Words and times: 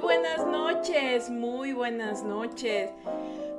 buenas 0.00 0.46
noches, 0.46 1.28
muy 1.30 1.72
buenas 1.72 2.22
noches. 2.22 2.90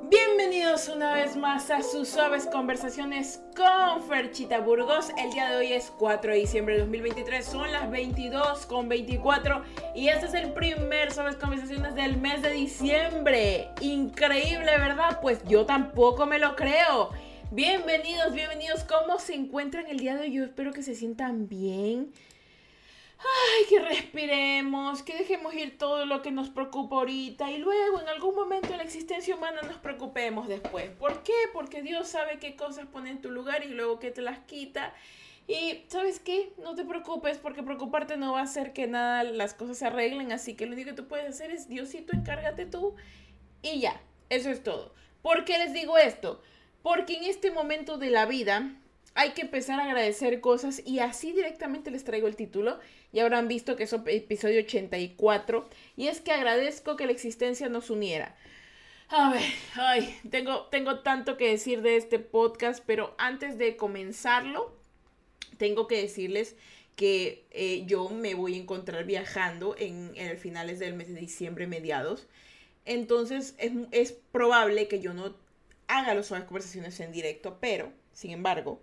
Bienvenidos 0.10 0.88
una 0.88 1.14
vez 1.14 1.36
más 1.36 1.70
a 1.70 1.82
sus 1.82 2.08
suaves 2.08 2.46
conversaciones 2.46 3.42
con 3.56 4.02
Ferchita 4.04 4.60
Burgos. 4.60 5.12
El 5.18 5.32
día 5.32 5.50
de 5.50 5.58
hoy 5.58 5.74
es 5.74 5.92
4 5.98 6.32
de 6.32 6.38
diciembre 6.40 6.76
de 6.76 6.82
2023, 6.82 7.46
son 7.46 7.72
las 7.72 7.92
22 7.92 8.66
con 8.68 8.88
24 8.88 9.64
y 9.96 10.08
este 10.08 10.28
es 10.28 10.34
el 10.34 10.54
primer 10.54 11.12
suaves 11.12 11.36
conversaciones 11.36 11.96
del 11.96 12.18
mes 12.18 12.42
de 12.42 12.52
diciembre. 12.52 13.70
Increíble, 13.82 14.72
¿verdad? 14.78 15.20
Pues 15.22 15.44
yo 15.46 15.66
tampoco 15.66 16.26
me 16.26 16.40
lo 16.40 16.56
creo. 16.56 17.10
Bienvenidos, 17.52 18.34
bienvenidos. 18.34 18.84
¿Cómo 18.86 19.20
se 19.20 19.36
encuentran 19.36 19.88
el 19.88 20.00
día 20.00 20.16
de 20.16 20.22
hoy? 20.22 20.34
Yo 20.34 20.46
espero 20.46 20.72
que 20.72 20.84
se 20.84 20.96
sientan 20.96 21.50
bien 21.50 22.14
ay, 23.20 23.66
que 23.68 23.80
respiremos, 23.80 25.04
que 25.04 25.18
dejemos 25.18 25.54
ir 25.54 25.78
todo 25.78 26.06
lo 26.06 26.22
que 26.22 26.32
nos 26.32 26.50
preocupa 26.50 26.98
ahorita 26.98 27.52
y 27.52 27.58
luego 27.58 28.02
en 28.02 28.08
algún 28.08 28.36
momento 28.36 28.70
de 28.70 28.78
la 28.78 28.84
existencia 28.84 29.36
humana 29.36 29.62
nos 29.62 29.78
preocupemos 29.78 30.48
después. 30.48 30.90
¿Por 30.92 31.24
qué? 31.24 31.34
Porque 31.54 31.82
Dios 31.82 32.08
sabe 32.08 32.40
qué 32.40 32.56
cosas 32.56 32.88
pone 32.88 33.12
en 33.12 33.22
tu 33.22 33.30
lugar 33.30 33.64
y 33.64 33.70
luego 33.70 34.00
que 34.00 34.12
te 34.12 34.22
las 34.22 34.40
quita. 34.40 34.94
Y 35.48 35.84
sabes 35.88 36.20
qué, 36.20 36.54
no 36.60 36.76
te 36.76 36.86
preocupes 36.86 37.40
porque 37.40 37.64
preocuparte 37.64 38.18
no 38.18 38.34
va 38.34 38.42
a 38.42 38.44
hacer 38.44 38.72
que 38.72 38.86
nada, 38.86 39.24
las 39.24 39.56
cosas 39.56 39.80
se 39.80 39.88
arreglen, 39.88 40.32
así 40.32 40.56
que 40.56 40.68
lo 40.68 40.74
único 40.74 40.92
que 40.92 40.96
tú 40.96 41.08
puedes 41.08 41.28
hacer 41.28 41.50
es 41.50 41.68
Diosito, 41.68 42.14
encárgate 42.16 42.68
tú 42.68 42.96
y 43.64 43.80
ya, 43.80 44.00
eso 44.30 44.52
es 44.52 44.62
todo. 44.62 44.94
¿Por 45.24 45.46
qué 45.46 45.58
les 45.58 45.74
digo 45.74 45.98
esto? 45.98 46.42
Porque 46.84 47.18
en 47.18 47.24
este 47.24 47.50
momento 47.52 47.98
de 47.98 48.12
la 48.12 48.28
vida 48.28 48.76
hay 49.16 49.32
que 49.32 49.42
empezar 49.42 49.80
a 49.80 49.86
agradecer 49.86 50.40
cosas 50.40 50.82
y 50.86 51.00
así 51.00 51.32
directamente 51.32 51.92
les 51.92 52.04
traigo 52.04 52.28
el 52.28 52.36
título. 52.36 52.80
Ya 53.12 53.24
habrán 53.24 53.48
visto 53.48 53.76
que 53.76 53.84
es 53.84 53.94
episodio 53.94 54.62
84 54.62 55.68
y 55.98 56.08
es 56.08 56.22
que 56.22 56.32
agradezco 56.32 56.96
que 56.96 57.06
la 57.06 57.12
existencia 57.12 57.70
nos 57.70 57.90
uniera. 57.90 58.36
A 59.10 59.32
ver, 59.32 59.42
ay, 59.74 60.20
tengo, 60.30 60.68
tengo 60.68 61.00
tanto 61.00 61.36
que 61.36 61.50
decir 61.50 61.82
de 61.82 61.98
este 61.98 62.20
podcast, 62.20 62.84
pero 62.86 63.16
antes 63.18 63.58
de 63.58 63.76
comenzarlo, 63.76 64.78
tengo 65.58 65.88
que 65.88 66.00
decirles 66.00 66.56
que 66.96 67.46
eh, 67.50 67.84
yo 67.88 68.10
me 68.10 68.36
voy 68.36 68.54
a 68.54 68.58
encontrar 68.58 69.06
viajando 69.06 69.76
en, 69.80 70.12
en 70.16 70.38
finales 70.38 70.78
del 70.78 70.94
mes 70.94 71.08
de 71.08 71.20
diciembre, 71.20 71.66
mediados. 71.66 72.28
Entonces 72.86 73.56
es, 73.58 73.72
es 73.92 74.12
probable 74.12 74.88
que 74.88 75.00
yo 75.00 75.14
no 75.14 75.36
haga 75.88 76.14
las 76.14 76.30
conversaciones 76.30 77.00
en 77.00 77.12
directo, 77.12 77.58
pero, 77.60 77.92
sin 78.14 78.30
embargo, 78.32 78.80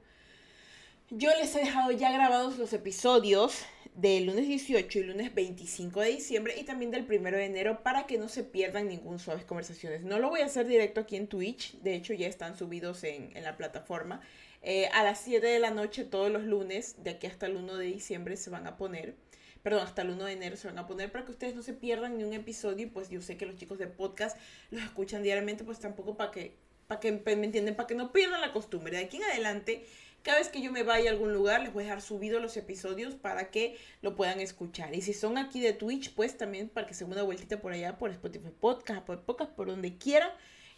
yo 1.10 1.30
les 1.38 1.54
he 1.54 1.60
dejado 1.60 1.92
ya 1.92 2.10
grabados 2.10 2.58
los 2.58 2.72
episodios 2.72 3.64
del 3.94 4.26
lunes 4.26 4.48
18 4.48 4.98
y 4.98 5.02
lunes 5.04 5.34
25 5.34 6.00
de 6.00 6.08
diciembre 6.08 6.54
y 6.58 6.64
también 6.64 6.90
del 6.90 7.06
1 7.08 7.30
de 7.30 7.44
enero 7.44 7.82
para 7.84 8.06
que 8.06 8.18
no 8.18 8.28
se 8.28 8.42
pierdan 8.42 8.88
ningún 8.88 9.20
suaves 9.20 9.44
conversaciones. 9.44 10.02
No 10.02 10.18
lo 10.18 10.30
voy 10.30 10.40
a 10.40 10.46
hacer 10.46 10.66
directo 10.66 11.00
aquí 11.00 11.16
en 11.16 11.28
Twitch, 11.28 11.78
de 11.78 11.94
hecho 11.94 12.12
ya 12.12 12.26
están 12.26 12.56
subidos 12.56 13.04
en, 13.04 13.32
la 13.40 13.56
plataforma. 13.56 14.20
Eh, 14.62 14.88
a 14.92 15.04
las 15.04 15.20
7 15.20 15.46
de 15.46 15.60
la 15.60 15.70
noche 15.70 16.04
todos 16.04 16.30
los 16.30 16.42
lunes, 16.42 16.96
de 17.04 17.10
aquí 17.10 17.28
hasta 17.28 17.46
el 17.46 17.56
1 17.56 17.76
de 17.76 17.86
diciembre 17.86 18.36
se 18.36 18.50
van 18.50 18.66
a 18.66 18.76
poner, 18.76 19.14
perdón, 19.62 19.86
hasta 19.86 20.02
el 20.02 20.10
1 20.10 20.24
de 20.24 20.32
enero 20.32 20.56
se 20.56 20.66
van 20.66 20.78
a 20.78 20.88
poner 20.88 21.12
para 21.12 21.24
que 21.24 21.30
ustedes 21.30 21.54
no 21.54 21.62
se 21.62 21.72
pierdan 21.72 22.18
ni 22.18 22.24
un 22.24 22.34
episodio 22.34 22.86
y 22.86 22.90
pues 22.90 23.10
yo 23.10 23.22
sé 23.22 23.36
que 23.36 23.46
los 23.46 23.56
chicos 23.56 23.78
de 23.78 23.86
podcast 23.86 24.36
los 24.70 24.82
escuchan 24.82 25.22
diariamente, 25.22 25.62
pues 25.62 25.78
tampoco 25.78 26.16
para 26.16 26.32
que, 26.32 26.56
que, 27.00 27.12
me 27.36 27.46
entienden, 27.46 27.76
para 27.76 27.86
que 27.86 27.94
no 27.94 28.12
pierdan 28.12 28.40
la 28.40 28.52
costumbre. 28.52 28.96
De 28.96 29.04
aquí 29.04 29.18
en 29.18 29.24
adelante 29.24 29.86
cada 30.26 30.38
vez 30.38 30.48
que 30.48 30.60
yo 30.60 30.72
me 30.72 30.82
vaya 30.82 31.08
a 31.08 31.12
algún 31.12 31.32
lugar, 31.32 31.60
les 31.60 31.72
voy 31.72 31.84
a 31.84 31.86
dejar 31.86 32.02
subido 32.02 32.40
los 32.40 32.56
episodios 32.56 33.14
para 33.14 33.52
que 33.52 33.78
lo 34.02 34.16
puedan 34.16 34.40
escuchar. 34.40 34.92
Y 34.92 35.00
si 35.00 35.12
son 35.12 35.38
aquí 35.38 35.60
de 35.60 35.72
Twitch, 35.72 36.12
pues 36.16 36.36
también 36.36 36.68
para 36.68 36.84
que 36.88 36.94
se 36.94 37.04
una 37.04 37.22
vueltita 37.22 37.60
por 37.60 37.72
allá, 37.72 37.96
por 37.96 38.10
Spotify 38.10 38.50
Podcast, 38.50 39.06
por 39.06 39.22
Podcast, 39.22 39.52
por 39.52 39.68
donde 39.68 39.96
quieran. 39.98 40.30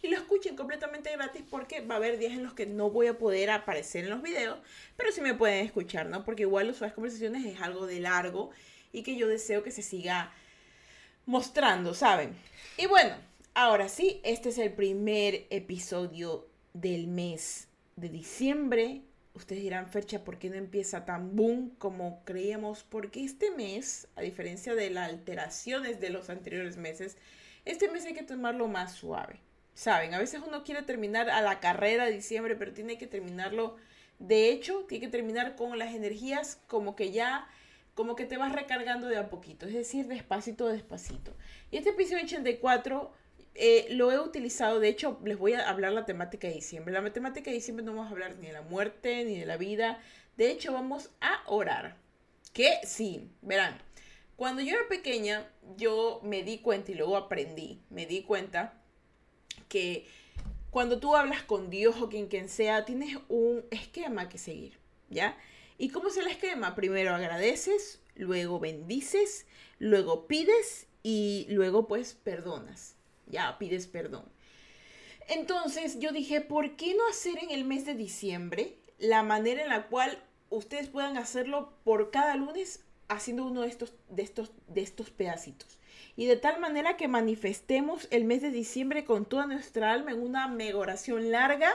Y 0.03 0.09
lo 0.09 0.17
escuchen 0.17 0.55
completamente 0.55 1.11
gratis 1.11 1.41
porque 1.49 1.81
va 1.81 1.95
a 1.95 1.97
haber 1.97 2.19
días 2.19 2.33
en 2.33 2.43
los 2.43 2.53
que 2.53 2.67
no 2.67 2.91
voy 2.91 3.07
a 3.07 3.17
poder 3.17 3.49
aparecer 3.49 4.03
en 4.03 4.11
los 4.11 4.21
videos, 4.21 4.59
pero 4.95 5.11
sí 5.11 5.19
me 5.19 5.33
pueden 5.33 5.65
escuchar, 5.65 6.05
¿no? 6.05 6.23
Porque 6.23 6.43
igual 6.43 6.67
los 6.67 6.77
suaves 6.77 6.93
conversaciones 6.93 7.43
es 7.43 7.59
algo 7.59 7.87
de 7.87 8.01
largo 8.01 8.51
y 8.93 9.01
que 9.01 9.15
yo 9.15 9.27
deseo 9.27 9.63
que 9.63 9.71
se 9.71 9.81
siga 9.81 10.31
mostrando, 11.25 11.95
¿saben? 11.95 12.37
Y 12.77 12.85
bueno, 12.85 13.15
ahora 13.55 13.89
sí, 13.89 14.21
este 14.23 14.49
es 14.49 14.59
el 14.59 14.73
primer 14.73 15.47
episodio 15.49 16.47
del 16.73 17.07
mes 17.07 17.67
de 17.95 18.09
diciembre 18.09 19.08
Ustedes 19.39 19.63
dirán, 19.63 19.87
Fercha, 19.87 20.25
¿por 20.25 20.37
qué 20.37 20.49
no 20.49 20.57
empieza 20.57 21.05
tan 21.05 21.37
boom 21.37 21.69
como 21.77 22.25
creíamos? 22.25 22.83
Porque 22.83 23.23
este 23.23 23.51
mes, 23.51 24.09
a 24.17 24.21
diferencia 24.21 24.75
de 24.75 24.89
las 24.89 25.09
alteraciones 25.09 26.01
de 26.01 26.09
los 26.09 26.29
anteriores 26.29 26.75
meses, 26.75 27.17
este 27.63 27.89
mes 27.89 28.03
hay 28.05 28.13
que 28.13 28.23
tomarlo 28.23 28.67
más 28.67 28.91
suave. 28.91 29.39
Saben, 29.73 30.13
a 30.13 30.19
veces 30.19 30.41
uno 30.45 30.65
quiere 30.65 30.81
terminar 30.81 31.29
a 31.29 31.41
la 31.41 31.61
carrera 31.61 32.03
de 32.05 32.11
diciembre, 32.11 32.57
pero 32.57 32.73
tiene 32.73 32.97
que 32.97 33.07
terminarlo. 33.07 33.77
De 34.19 34.49
hecho, 34.49 34.83
tiene 34.89 35.05
que 35.05 35.11
terminar 35.11 35.55
con 35.55 35.79
las 35.79 35.95
energías 35.95 36.59
como 36.67 36.97
que 36.97 37.13
ya, 37.13 37.47
como 37.95 38.17
que 38.17 38.25
te 38.25 38.35
vas 38.35 38.51
recargando 38.51 39.07
de 39.07 39.15
a 39.15 39.29
poquito, 39.29 39.67
es 39.67 39.73
decir, 39.73 40.07
despacito, 40.07 40.67
despacito. 40.67 41.33
Y 41.71 41.77
este 41.77 41.91
episodio 41.91 42.25
84 42.25 43.13
eh, 43.55 43.87
lo 43.89 44.11
he 44.11 44.19
utilizado, 44.19 44.79
de 44.79 44.89
hecho, 44.89 45.19
les 45.23 45.37
voy 45.37 45.53
a 45.53 45.69
hablar 45.69 45.91
la 45.91 46.05
temática 46.05 46.47
de 46.47 46.53
diciembre. 46.53 46.93
La 46.93 47.11
temática 47.11 47.49
de 47.49 47.55
diciembre 47.55 47.85
no 47.85 47.93
vamos 47.93 48.07
a 48.07 48.11
hablar 48.11 48.37
ni 48.37 48.47
de 48.47 48.53
la 48.53 48.61
muerte, 48.61 49.25
ni 49.25 49.37
de 49.39 49.45
la 49.45 49.57
vida. 49.57 50.01
De 50.37 50.51
hecho, 50.51 50.71
vamos 50.73 51.09
a 51.19 51.41
orar. 51.47 51.97
Que 52.53 52.79
sí, 52.83 53.29
verán, 53.41 53.77
cuando 54.35 54.61
yo 54.61 54.75
era 54.75 54.87
pequeña, 54.87 55.47
yo 55.75 56.21
me 56.23 56.43
di 56.43 56.59
cuenta 56.59 56.91
y 56.91 56.95
luego 56.95 57.17
aprendí, 57.17 57.81
me 57.89 58.05
di 58.05 58.23
cuenta 58.23 58.81
que 59.67 60.07
cuando 60.71 60.99
tú 60.99 61.15
hablas 61.15 61.43
con 61.43 61.69
Dios 61.69 62.01
o 62.01 62.09
quien 62.09 62.27
quien 62.27 62.49
sea, 62.49 62.85
tienes 62.85 63.17
un 63.27 63.65
esquema 63.69 64.29
que 64.29 64.37
seguir, 64.37 64.79
¿ya? 65.09 65.37
¿Y 65.77 65.89
cómo 65.89 66.07
es 66.07 66.17
el 66.17 66.27
esquema? 66.27 66.75
Primero 66.75 67.13
agradeces, 67.13 68.01
luego 68.15 68.59
bendices, 68.59 69.45
luego 69.77 70.27
pides 70.27 70.87
y 71.03 71.45
luego 71.49 71.87
pues 71.87 72.13
perdonas 72.13 72.98
ya 73.29 73.57
pides 73.57 73.87
perdón. 73.87 74.25
Entonces 75.29 75.99
yo 75.99 76.11
dije, 76.11 76.41
¿por 76.41 76.75
qué 76.75 76.95
no 76.95 77.07
hacer 77.07 77.37
en 77.39 77.51
el 77.51 77.63
mes 77.63 77.85
de 77.85 77.93
diciembre 77.93 78.75
la 78.97 79.23
manera 79.23 79.61
en 79.61 79.69
la 79.69 79.87
cual 79.87 80.17
ustedes 80.49 80.89
puedan 80.89 81.17
hacerlo 81.17 81.73
por 81.83 82.09
cada 82.09 82.35
lunes 82.35 82.83
haciendo 83.07 83.45
uno 83.45 83.61
de 83.61 83.67
estos, 83.67 83.93
de 84.09 84.23
estos, 84.23 84.51
de 84.67 84.81
estos 84.81 85.11
pedacitos? 85.11 85.77
Y 86.15 86.25
de 86.25 86.35
tal 86.35 86.59
manera 86.59 86.97
que 86.97 87.07
manifestemos 87.07 88.07
el 88.11 88.25
mes 88.25 88.41
de 88.41 88.49
diciembre 88.49 89.05
con 89.05 89.25
toda 89.25 89.45
nuestra 89.45 89.93
alma 89.93 90.11
en 90.11 90.21
una 90.21 90.47
mega 90.47 90.79
oración 90.79 91.31
larga, 91.31 91.71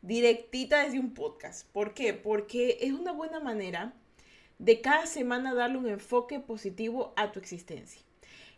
directita 0.00 0.82
desde 0.82 0.98
un 0.98 1.12
podcast. 1.12 1.66
¿Por 1.72 1.92
qué? 1.92 2.14
Porque 2.14 2.78
es 2.80 2.92
una 2.92 3.12
buena 3.12 3.40
manera 3.40 3.92
de 4.58 4.80
cada 4.80 5.06
semana 5.06 5.52
darle 5.52 5.78
un 5.78 5.88
enfoque 5.88 6.40
positivo 6.40 7.12
a 7.16 7.30
tu 7.32 7.38
existencia. 7.38 8.05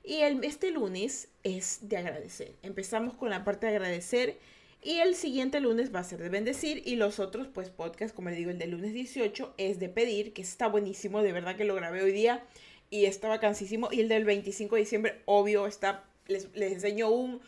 Y 0.08 0.22
el, 0.22 0.42
este 0.42 0.70
lunes 0.70 1.28
es 1.42 1.80
de 1.82 1.98
agradecer. 1.98 2.54
Empezamos 2.62 3.12
con 3.12 3.28
la 3.28 3.44
parte 3.44 3.66
de 3.66 3.76
agradecer 3.76 4.38
y 4.82 5.00
el 5.00 5.14
siguiente 5.14 5.60
lunes 5.60 5.94
va 5.94 6.00
a 6.00 6.04
ser 6.04 6.19
de 6.22 6.30
bendecir 6.30 6.82
y 6.86 6.96
los 6.96 7.19
otros 7.19 7.46
pues 7.46 7.69
podcast, 7.69 8.14
como 8.14 8.30
les 8.30 8.38
digo, 8.38 8.50
el 8.50 8.56
del 8.56 8.70
lunes 8.70 8.94
18 8.94 9.52
es 9.58 9.78
de 9.78 9.91
pedir, 9.91 10.32
que 10.32 10.41
está 10.41 10.66
buenísimo, 10.66 11.20
de 11.20 11.34
verdad 11.34 11.56
que 11.56 11.66
lo 11.66 11.74
grabé 11.74 12.02
hoy 12.02 12.12
día 12.12 12.42
y 12.88 13.04
está 13.04 13.28
vacancísimo. 13.28 13.91
Y 13.92 14.00
el 14.00 14.08
del 14.08 14.24
25 14.24 14.76
de 14.76 14.80
diciembre, 14.80 15.22
obvio, 15.26 15.66
está, 15.66 16.04
les, 16.26 16.48
les 16.54 16.72
enseño 16.72 17.10
un 17.10 17.42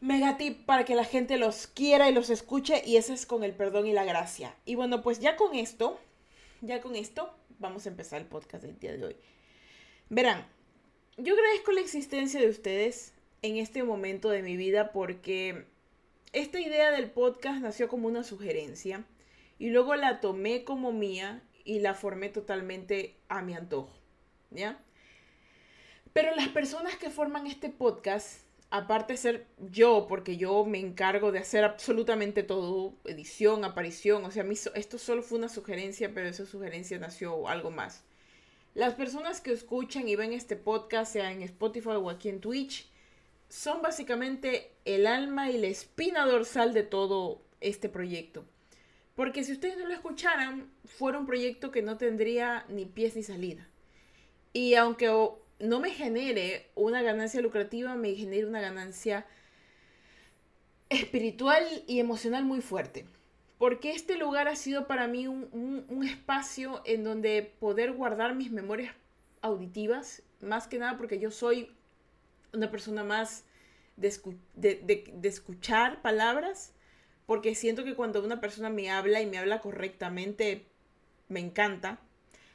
mega 0.00 0.38
tip 0.38 0.66
para 0.66 0.84
que 0.84 0.96
la 0.96 1.04
gente 1.04 1.38
los 1.38 1.68
quiera 1.68 2.10
y 2.10 2.12
los 2.12 2.30
escuche 2.30 2.82
y 2.84 2.96
ese 2.96 3.12
es 3.12 3.26
con 3.26 3.44
el 3.44 3.54
perdón 3.54 3.86
y 3.86 3.92
la 3.92 4.02
gracia. 4.02 4.56
Y 4.64 4.74
bueno, 4.74 5.02
pues 5.02 5.20
ya 5.20 5.36
con 5.36 5.54
esto, 5.54 6.00
ya 6.62 6.80
con 6.80 6.96
esto, 6.96 7.32
vamos 7.60 7.86
a 7.86 7.90
empezar 7.90 8.20
el 8.20 8.26
podcast 8.26 8.64
del 8.64 8.76
día 8.80 8.96
de 8.96 9.04
hoy. 9.04 9.16
Verán, 10.08 10.44
yo 11.22 11.34
agradezco 11.34 11.72
la 11.72 11.80
existencia 11.80 12.40
de 12.40 12.48
ustedes 12.48 13.12
en 13.42 13.56
este 13.56 13.82
momento 13.82 14.30
de 14.30 14.42
mi 14.42 14.56
vida 14.56 14.92
porque 14.92 15.66
esta 16.32 16.60
idea 16.60 16.90
del 16.90 17.10
podcast 17.10 17.60
nació 17.60 17.88
como 17.88 18.08
una 18.08 18.24
sugerencia 18.24 19.04
y 19.58 19.70
luego 19.70 19.94
la 19.96 20.20
tomé 20.20 20.64
como 20.64 20.92
mía 20.92 21.42
y 21.64 21.80
la 21.80 21.94
formé 21.94 22.30
totalmente 22.30 23.16
a 23.28 23.42
mi 23.42 23.54
antojo, 23.54 23.92
¿ya? 24.50 24.78
Pero 26.12 26.34
las 26.34 26.48
personas 26.48 26.96
que 26.96 27.10
forman 27.10 27.46
este 27.46 27.68
podcast, 27.68 28.42
aparte 28.70 29.12
de 29.12 29.18
ser 29.18 29.46
yo, 29.58 30.06
porque 30.08 30.36
yo 30.36 30.64
me 30.64 30.78
encargo 30.78 31.32
de 31.32 31.40
hacer 31.40 31.64
absolutamente 31.64 32.42
todo, 32.42 32.94
edición, 33.04 33.64
aparición, 33.64 34.24
o 34.24 34.30
sea, 34.30 34.44
esto 34.74 34.98
solo 34.98 35.22
fue 35.22 35.38
una 35.38 35.48
sugerencia, 35.48 36.12
pero 36.14 36.28
esa 36.28 36.46
sugerencia 36.46 36.98
nació 36.98 37.46
algo 37.48 37.70
más. 37.70 38.04
Las 38.74 38.94
personas 38.94 39.40
que 39.40 39.52
escuchan 39.52 40.08
y 40.08 40.14
ven 40.14 40.32
este 40.32 40.54
podcast, 40.54 41.12
sea 41.12 41.32
en 41.32 41.42
Spotify 41.42 41.90
o 41.90 42.08
aquí 42.08 42.28
en 42.28 42.40
Twitch, 42.40 42.88
son 43.48 43.82
básicamente 43.82 44.70
el 44.84 45.08
alma 45.08 45.50
y 45.50 45.58
la 45.58 45.66
espina 45.66 46.24
dorsal 46.24 46.72
de 46.72 46.84
todo 46.84 47.42
este 47.60 47.88
proyecto. 47.88 48.44
Porque 49.16 49.42
si 49.42 49.52
ustedes 49.52 49.76
no 49.76 49.86
lo 49.86 49.92
escucharan, 49.92 50.70
fuera 50.84 51.18
un 51.18 51.26
proyecto 51.26 51.72
que 51.72 51.82
no 51.82 51.98
tendría 51.98 52.64
ni 52.68 52.86
pies 52.86 53.16
ni 53.16 53.24
salida. 53.24 53.68
Y 54.52 54.74
aunque 54.74 55.08
no 55.58 55.80
me 55.80 55.90
genere 55.90 56.70
una 56.76 57.02
ganancia 57.02 57.40
lucrativa, 57.40 57.96
me 57.96 58.14
genere 58.14 58.46
una 58.46 58.60
ganancia 58.60 59.26
espiritual 60.88 61.64
y 61.88 61.98
emocional 61.98 62.44
muy 62.44 62.60
fuerte. 62.60 63.04
Porque 63.60 63.90
este 63.90 64.16
lugar 64.16 64.48
ha 64.48 64.56
sido 64.56 64.86
para 64.86 65.06
mí 65.06 65.28
un, 65.28 66.02
espacio 66.02 66.80
en 66.86 67.04
donde 67.04 67.42
poder 67.60 67.92
guardar 67.92 68.34
mis 68.34 68.50
memorias 68.50 68.94
auditivas, 69.42 70.22
más 70.40 70.66
que 70.66 70.78
nada 70.78 70.96
porque 70.96 71.18
yo 71.18 71.30
soy 71.30 71.70
una 72.54 72.70
persona 72.70 73.04
más 73.04 73.44
de, 73.96 75.20
escuchar 75.24 76.00
palabras, 76.00 76.72
porque 77.26 77.54
siento 77.54 77.84
que 77.84 77.94
cuando 77.94 78.24
una 78.24 78.40
persona 78.40 78.70
me 78.70 78.90
habla 78.90 79.20
y 79.20 79.26
me 79.26 79.36
habla 79.36 79.60
correctamente, 79.60 80.64
me 81.28 81.40
encanta. 81.40 82.00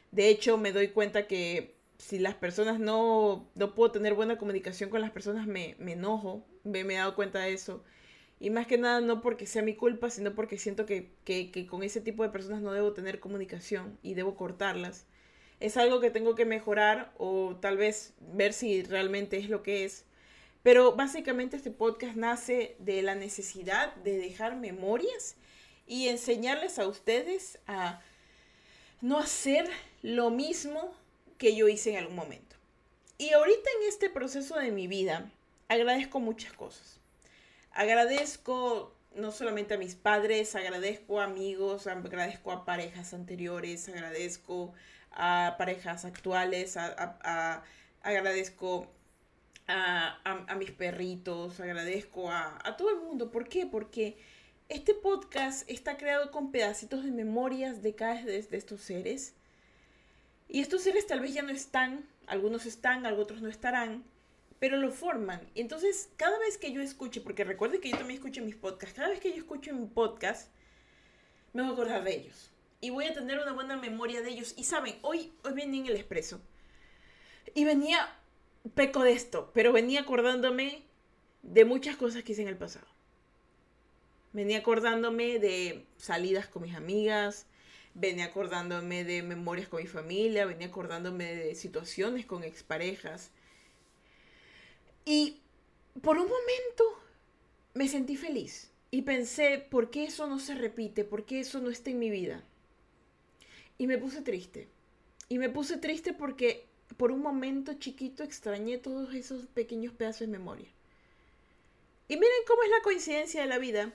De 0.09 0.29
hecho, 0.29 0.57
me 0.57 0.71
doy 0.71 0.87
cuenta 0.87 1.27
que 1.27 1.75
si 1.99 2.17
las 2.17 2.33
personas 2.33 2.79
no, 2.79 3.47
no 3.53 3.75
puedo 3.75 3.91
tener 3.91 4.15
buena 4.15 4.39
comunicación 4.39 4.89
con 4.89 5.01
las 5.01 5.11
personas, 5.11 5.45
me, 5.45 5.75
me 5.77 5.91
enojo. 5.91 6.43
Me, 6.63 6.83
me, 6.83 6.95
he 6.95 6.97
dado 6.97 7.13
cuenta 7.13 7.41
de 7.41 7.53
eso. 7.53 7.83
Y 8.39 8.49
más 8.49 8.67
que 8.67 8.77
nada, 8.77 9.01
no 9.01 9.21
porque 9.21 9.45
sea 9.45 9.61
mi 9.61 9.75
culpa, 9.75 10.09
sino 10.09 10.35
porque 10.35 10.57
siento 10.57 10.85
que, 10.85 11.09
que, 11.23 11.51
que 11.51 11.65
con 11.67 11.83
ese 11.83 12.01
tipo 12.01 12.23
de 12.23 12.29
personas 12.29 12.61
no 12.61 12.73
debo 12.73 12.93
tener 12.93 13.19
comunicación 13.19 13.97
y 14.03 14.13
debo 14.13 14.35
cortarlas. 14.35 15.05
Es 15.59 15.77
algo 15.77 16.01
que 16.01 16.11
tengo 16.11 16.35
que 16.35 16.45
mejorar 16.45 17.13
o 17.17 17.55
tal 17.61 17.77
vez 17.77 18.13
ver 18.19 18.53
si 18.53 18.83
realmente 18.83 19.37
es 19.37 19.49
lo 19.49 19.63
que 19.63 19.85
es. 19.85 20.03
Pero 20.63 20.93
básicamente 20.95 21.55
este 21.55 21.71
podcast 21.71 22.15
nace 22.15 22.75
de 22.79 23.01
la 23.03 23.15
necesidad 23.15 23.95
de 23.97 24.17
dejar 24.17 24.57
memorias 24.57 25.35
y 25.87 26.07
enseñarles 26.07 26.79
a 26.79 26.87
ustedes 26.87 27.59
a 27.67 28.01
no 29.01 29.19
hacer 29.19 29.69
lo 30.01 30.31
mismo 30.31 30.93
que 31.37 31.55
yo 31.55 31.67
hice 31.67 31.91
en 31.91 31.97
algún 31.97 32.15
momento. 32.15 32.55
Y 33.17 33.31
ahorita 33.31 33.69
en 33.79 33.87
este 33.87 34.09
proceso 34.09 34.57
de 34.57 34.71
mi 34.71 34.87
vida 34.87 35.31
agradezco 35.67 36.19
muchas 36.19 36.53
cosas. 36.53 36.99
Agradezco 37.75 38.95
no 39.15 39.31
solamente 39.31 39.73
a 39.73 39.77
mis 39.77 39.95
padres, 39.95 40.55
agradezco 40.55 41.19
a 41.19 41.25
amigos, 41.25 41.87
agradezco 41.87 42.51
a 42.51 42.63
parejas 42.63 43.13
anteriores, 43.13 43.89
agradezco 43.89 44.73
a 45.11 45.55
parejas 45.57 46.05
actuales, 46.05 46.77
agradezco 48.01 48.87
a, 49.67 50.55
mis 50.57 50.71
perritos, 50.71 51.59
agradezco 51.59 52.31
a, 52.31 52.57
a 52.63 52.77
todo 52.77 52.91
el 52.91 52.97
mundo. 52.97 53.29
¿Por 53.29 53.49
qué? 53.49 53.65
Porque 53.65 54.17
este 54.69 54.93
podcast 54.93 55.69
está 55.69 55.97
creado 55.97 56.31
con 56.31 56.51
pedacitos 56.51 57.03
de 57.03 57.11
memorias 57.11 57.83
de 57.83 57.93
cada 57.93 58.21
de, 58.23 58.41
de 58.41 58.57
estos 58.57 58.81
seres. 58.81 59.33
Y 60.47 60.61
estos 60.61 60.83
seres 60.83 61.07
tal 61.07 61.19
vez 61.19 61.33
ya 61.33 61.41
no 61.41 61.51
están, 61.51 62.05
algunos 62.25 62.65
están, 62.65 63.05
otros 63.05 63.41
no 63.41 63.49
estarán, 63.49 64.05
pero 64.65 64.77
lo 64.77 64.89
forman. 64.89 65.47
Y 65.53 65.61
entonces, 65.61 66.09
cada 66.17 66.39
vez 66.39 66.57
que 66.57 66.71
yo 66.71 66.81
escuche, 66.81 67.21
porque 67.21 67.43
recuerde 67.43 67.79
que 67.79 67.91
yo 67.91 67.99
también 67.99 68.17
escucho 68.17 68.41
mis 68.41 68.55
podcasts, 68.55 68.95
cada 68.95 69.09
vez 69.09 69.19
que 69.19 69.29
yo 69.29 69.37
escucho 69.37 69.71
mi 69.75 69.85
podcast, 69.85 70.49
me 71.53 71.61
voy 71.61 71.69
a 71.69 71.73
acordar 71.73 72.03
de 72.03 72.15
ellos. 72.15 72.49
Y 72.81 72.89
voy 72.89 73.05
a 73.05 73.13
tener 73.13 73.37
una 73.37 73.53
buena 73.53 73.77
memoria 73.77 74.23
de 74.23 74.31
ellos. 74.31 74.55
Y 74.57 74.63
saben, 74.63 74.97
hoy, 75.03 75.31
hoy 75.43 75.53
venía 75.53 75.81
en 75.81 75.85
el 75.85 75.97
expreso. 75.97 76.41
Y 77.53 77.63
venía, 77.63 78.17
peco 78.73 79.03
de 79.03 79.11
esto, 79.11 79.51
pero 79.53 79.71
venía 79.71 80.01
acordándome 80.01 80.81
de 81.43 81.63
muchas 81.63 81.95
cosas 81.95 82.23
que 82.23 82.31
hice 82.31 82.41
en 82.41 82.47
el 82.47 82.57
pasado. 82.57 82.87
Venía 84.33 84.57
acordándome 84.57 85.37
de 85.37 85.85
salidas 85.97 86.47
con 86.47 86.63
mis 86.63 86.73
amigas, 86.73 87.45
venía 87.93 88.25
acordándome 88.25 89.03
de 89.03 89.21
memorias 89.21 89.67
con 89.67 89.83
mi 89.83 89.87
familia, 89.87 90.47
venía 90.47 90.69
acordándome 90.69 91.35
de 91.35 91.53
situaciones 91.53 92.25
con 92.25 92.43
exparejas. 92.43 93.29
Y 95.05 95.39
por 96.01 96.17
un 96.17 96.27
momento 96.27 96.83
me 97.73 97.87
sentí 97.87 98.17
feliz 98.17 98.71
y 98.91 99.03
pensé, 99.03 99.59
¿por 99.69 99.91
qué 99.91 100.05
eso 100.05 100.27
no 100.27 100.39
se 100.39 100.55
repite? 100.55 101.03
¿Por 101.05 101.25
qué 101.25 101.39
eso 101.39 101.59
no 101.59 101.69
está 101.69 101.91
en 101.91 101.99
mi 101.99 102.09
vida? 102.09 102.43
Y 103.77 103.87
me 103.87 103.97
puse 103.97 104.21
triste. 104.21 104.67
Y 105.29 105.37
me 105.37 105.49
puse 105.49 105.77
triste 105.77 106.13
porque 106.13 106.65
por 106.97 107.11
un 107.11 107.21
momento 107.21 107.73
chiquito 107.73 108.23
extrañé 108.23 108.77
todos 108.77 109.13
esos 109.13 109.45
pequeños 109.47 109.93
pedazos 109.93 110.21
de 110.21 110.27
memoria. 110.27 110.67
Y 112.07 112.15
miren 112.15 112.45
cómo 112.47 112.63
es 112.63 112.69
la 112.69 112.81
coincidencia 112.83 113.41
de 113.41 113.47
la 113.47 113.57
vida 113.57 113.93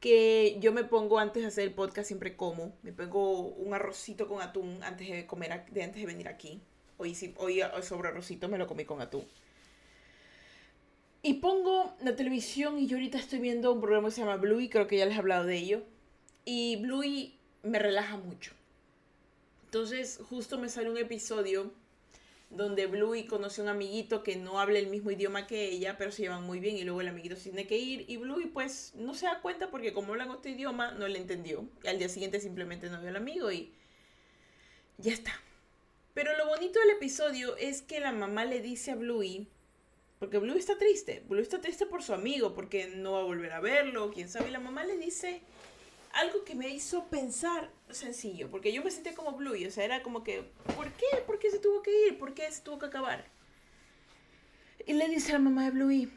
que 0.00 0.58
yo 0.60 0.72
me 0.72 0.84
pongo 0.84 1.18
antes 1.18 1.42
de 1.42 1.48
hacer 1.48 1.64
el 1.64 1.74
podcast, 1.74 2.08
siempre 2.08 2.36
como. 2.36 2.74
Me 2.82 2.92
pongo 2.92 3.40
un 3.40 3.72
arrocito 3.72 4.28
con 4.28 4.42
atún 4.42 4.82
antes 4.82 5.08
de 5.08 5.26
comer, 5.26 5.64
de 5.70 5.82
antes 5.82 6.00
de 6.00 6.06
venir 6.06 6.28
aquí. 6.28 6.60
Hoy, 6.98 7.16
hoy 7.36 7.62
sobre 7.82 8.08
arrocito 8.08 8.48
me 8.48 8.58
lo 8.58 8.66
comí 8.66 8.84
con 8.84 9.00
atún. 9.00 9.26
Y 11.26 11.34
pongo 11.34 11.96
la 12.02 12.14
televisión 12.16 12.78
y 12.78 12.86
yo 12.86 12.98
ahorita 12.98 13.16
estoy 13.16 13.38
viendo 13.38 13.72
un 13.72 13.80
programa 13.80 14.08
que 14.08 14.14
se 14.14 14.20
llama 14.20 14.36
Bluey, 14.36 14.68
creo 14.68 14.86
que 14.86 14.98
ya 14.98 15.06
les 15.06 15.16
he 15.16 15.18
hablado 15.18 15.46
de 15.46 15.56
ello. 15.56 15.82
Y 16.44 16.76
Bluey 16.76 17.38
me 17.62 17.78
relaja 17.78 18.18
mucho. 18.18 18.52
Entonces 19.64 20.20
justo 20.28 20.58
me 20.58 20.68
sale 20.68 20.90
un 20.90 20.98
episodio 20.98 21.72
donde 22.50 22.86
Bluey 22.86 23.24
conoce 23.24 23.62
a 23.62 23.64
un 23.64 23.70
amiguito 23.70 24.22
que 24.22 24.36
no 24.36 24.60
habla 24.60 24.78
el 24.78 24.88
mismo 24.88 25.10
idioma 25.12 25.46
que 25.46 25.70
ella, 25.70 25.96
pero 25.96 26.12
se 26.12 26.20
llevan 26.20 26.42
muy 26.42 26.60
bien 26.60 26.76
y 26.76 26.84
luego 26.84 27.00
el 27.00 27.08
amiguito 27.08 27.36
se 27.36 27.44
tiene 27.44 27.66
que 27.66 27.78
ir 27.78 28.04
y 28.06 28.18
Bluey 28.18 28.44
pues 28.44 28.92
no 28.94 29.14
se 29.14 29.24
da 29.24 29.40
cuenta 29.40 29.70
porque 29.70 29.94
como 29.94 30.12
hablan 30.12 30.28
otro 30.28 30.50
idioma 30.50 30.90
no 30.90 31.08
le 31.08 31.18
entendió. 31.18 31.66
Y 31.82 31.88
al 31.88 31.98
día 31.98 32.10
siguiente 32.10 32.38
simplemente 32.38 32.90
no 32.90 33.00
vio 33.00 33.08
al 33.08 33.16
amigo 33.16 33.50
y 33.50 33.72
ya 34.98 35.14
está. 35.14 35.32
Pero 36.12 36.36
lo 36.36 36.48
bonito 36.48 36.78
del 36.80 36.90
episodio 36.90 37.56
es 37.56 37.80
que 37.80 38.00
la 38.00 38.12
mamá 38.12 38.44
le 38.44 38.60
dice 38.60 38.90
a 38.90 38.96
Bluey, 38.96 39.48
porque 40.24 40.38
Bluey 40.38 40.58
está 40.58 40.78
triste, 40.78 41.22
Bluey 41.28 41.42
está 41.42 41.60
triste 41.60 41.84
por 41.84 42.02
su 42.02 42.14
amigo, 42.14 42.54
porque 42.54 42.86
no 42.86 43.12
va 43.12 43.20
a 43.20 43.24
volver 43.24 43.52
a 43.52 43.60
verlo, 43.60 44.10
quién 44.10 44.30
sabe, 44.30 44.48
y 44.48 44.52
la 44.52 44.58
mamá 44.58 44.82
le 44.82 44.96
dice 44.96 45.42
algo 46.14 46.44
que 46.46 46.54
me 46.54 46.70
hizo 46.70 47.10
pensar 47.10 47.70
sencillo, 47.90 48.50
porque 48.50 48.72
yo 48.72 48.82
me 48.82 48.90
sentí 48.90 49.10
como 49.10 49.32
Bluey, 49.32 49.66
o 49.66 49.70
sea, 49.70 49.84
era 49.84 50.02
como 50.02 50.24
que, 50.24 50.50
¿por 50.74 50.90
qué? 50.92 51.18
¿Por 51.26 51.38
qué 51.38 51.50
se 51.50 51.58
tuvo 51.58 51.82
que 51.82 52.06
ir? 52.06 52.18
¿Por 52.18 52.32
qué 52.32 52.50
se 52.50 52.62
tuvo 52.62 52.78
que 52.78 52.86
acabar? 52.86 53.26
Y 54.86 54.94
le 54.94 55.08
dice 55.08 55.32
a 55.32 55.34
la 55.34 55.40
mamá 55.40 55.64
de 55.64 55.72
Bluey, 55.72 56.10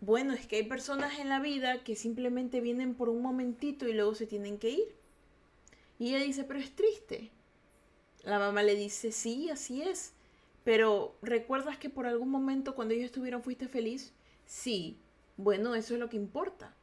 bueno, 0.00 0.32
es 0.32 0.44
que 0.48 0.56
hay 0.56 0.64
personas 0.64 1.20
en 1.20 1.28
la 1.28 1.38
vida 1.38 1.84
que 1.84 1.94
simplemente 1.94 2.60
vienen 2.60 2.96
por 2.96 3.10
un 3.10 3.22
momentito 3.22 3.86
y 3.86 3.92
luego 3.92 4.16
se 4.16 4.26
tienen 4.26 4.58
que 4.58 4.70
ir. 4.70 4.96
Y 6.00 6.08
ella 6.08 6.24
dice, 6.24 6.42
pero 6.42 6.58
es 6.58 6.74
triste. 6.74 7.30
La 8.24 8.40
mamá 8.40 8.64
le 8.64 8.74
dice, 8.74 9.12
sí, 9.12 9.50
así 9.50 9.82
es. 9.82 10.14
Pero 10.64 11.16
¿recuerdas 11.22 11.76
que 11.78 11.90
por 11.90 12.06
algún 12.06 12.30
momento 12.30 12.74
cuando 12.74 12.94
ellos 12.94 13.06
estuvieron 13.06 13.42
fuiste 13.42 13.68
feliz? 13.68 14.14
Sí. 14.46 14.98
Bueno, 15.36 15.74
eso 15.74 15.94
es 15.94 16.00
lo 16.00 16.08
que 16.08 16.16
importa. 16.16 16.74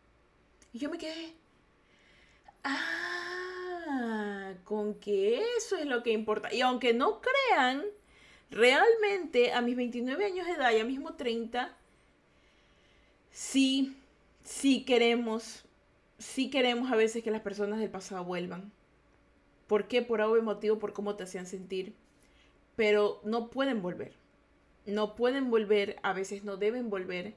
Y 0.73 0.79
yo 0.79 0.89
me 0.89 0.97
quedé, 0.97 1.35
Ah, 2.63 4.53
con 4.63 4.95
que 4.95 5.41
eso 5.57 5.77
es 5.77 5.85
lo 5.85 6.03
que 6.03 6.11
importa. 6.11 6.53
Y 6.53 6.61
aunque 6.61 6.93
no 6.93 7.21
crean, 7.21 7.83
realmente 8.51 9.53
a 9.53 9.61
mis 9.61 9.75
29 9.75 10.25
años 10.25 10.45
de 10.47 10.53
edad, 10.53 10.71
ya 10.73 10.83
mismo 10.83 11.15
30, 11.15 11.75
sí, 13.31 13.97
sí 14.43 14.83
queremos, 14.85 15.65
sí 16.17 16.49
queremos 16.49 16.91
a 16.91 16.95
veces 16.95 17.23
que 17.23 17.31
las 17.31 17.41
personas 17.41 17.79
del 17.79 17.89
pasado 17.89 18.23
vuelvan. 18.23 18.71
¿Por 19.67 19.87
qué? 19.87 20.01
Por 20.01 20.21
algo 20.21 20.41
motivo, 20.41 20.79
por 20.79 20.93
cómo 20.93 21.15
te 21.15 21.23
hacían 21.23 21.45
sentir. 21.45 21.93
Pero 22.79 23.19
no 23.25 23.49
pueden 23.49 23.81
volver. 23.81 24.13
No 24.85 25.17
pueden 25.17 25.51
volver, 25.51 25.99
a 26.01 26.13
veces 26.13 26.45
no 26.45 26.55
deben 26.55 26.89
volver. 26.89 27.35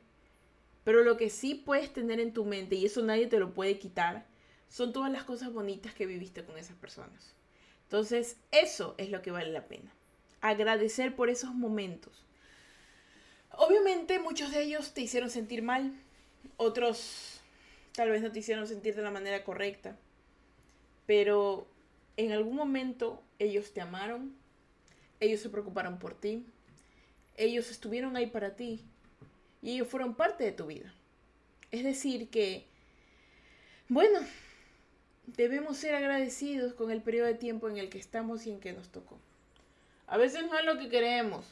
Pero 0.84 1.02
lo 1.02 1.16
que 1.16 1.30
sí 1.30 1.56
puedes 1.56 1.92
tener 1.92 2.20
en 2.20 2.32
tu 2.32 2.44
mente, 2.44 2.76
y 2.76 2.86
eso 2.86 3.02
nadie 3.02 3.26
te 3.26 3.40
lo 3.40 3.52
puede 3.52 3.76
quitar, 3.80 4.24
son 4.68 4.92
todas 4.92 5.10
las 5.10 5.24
cosas 5.24 5.52
bonitas 5.52 5.94
que 5.94 6.06
viviste 6.06 6.44
con 6.44 6.58
esas 6.58 6.76
personas. 6.76 7.34
Entonces, 7.82 8.36
eso 8.52 8.94
es 8.98 9.10
lo 9.10 9.20
que 9.20 9.32
vale 9.32 9.50
la 9.50 9.66
pena. 9.66 9.92
Agradecer 10.42 11.16
por 11.16 11.28
esos 11.28 11.52
momentos. 11.52 12.24
Obviamente 13.50 14.20
muchos 14.20 14.52
de 14.52 14.62
ellos 14.62 14.94
te 14.94 15.00
hicieron 15.00 15.28
sentir 15.28 15.62
mal, 15.62 15.92
otros 16.56 17.40
tal 17.96 18.10
vez 18.10 18.22
no 18.22 18.30
te 18.30 18.38
hicieron 18.38 18.68
sentir 18.68 18.94
de 18.94 19.02
la 19.02 19.10
manera 19.10 19.42
correcta, 19.42 19.98
pero 21.04 21.66
en 22.16 22.30
algún 22.30 22.54
momento 22.54 23.24
ellos 23.40 23.72
te 23.72 23.80
amaron, 23.80 24.40
ellos 25.22 25.40
se 25.40 25.50
preocuparon 25.50 25.98
por 25.98 26.14
ti, 26.14 26.44
ellos 27.36 27.70
estuvieron 27.70 28.16
ahí 28.16 28.26
para 28.26 28.56
ti 28.56 28.84
y 29.62 29.72
ellos 29.72 29.88
fueron 29.88 30.14
parte 30.14 30.42
de 30.42 30.52
tu 30.52 30.66
vida. 30.66 30.92
Es 31.70 31.84
decir, 31.84 32.28
que, 32.28 32.66
bueno, 33.88 34.18
debemos 35.26 35.76
ser 35.76 35.94
agradecidos 35.94 36.74
con 36.74 36.90
el 36.90 37.02
periodo 37.02 37.28
de 37.28 37.34
tiempo 37.34 37.68
en 37.68 37.78
el 37.78 37.88
que 37.88 37.98
estamos 37.98 38.46
y 38.46 38.50
en 38.50 38.60
que 38.60 38.72
nos 38.72 38.90
tocó. 38.90 39.18
A 40.08 40.16
veces 40.16 40.44
no 40.50 40.58
es 40.58 40.64
lo 40.64 40.76
que 40.76 40.88
queremos. 40.88 41.46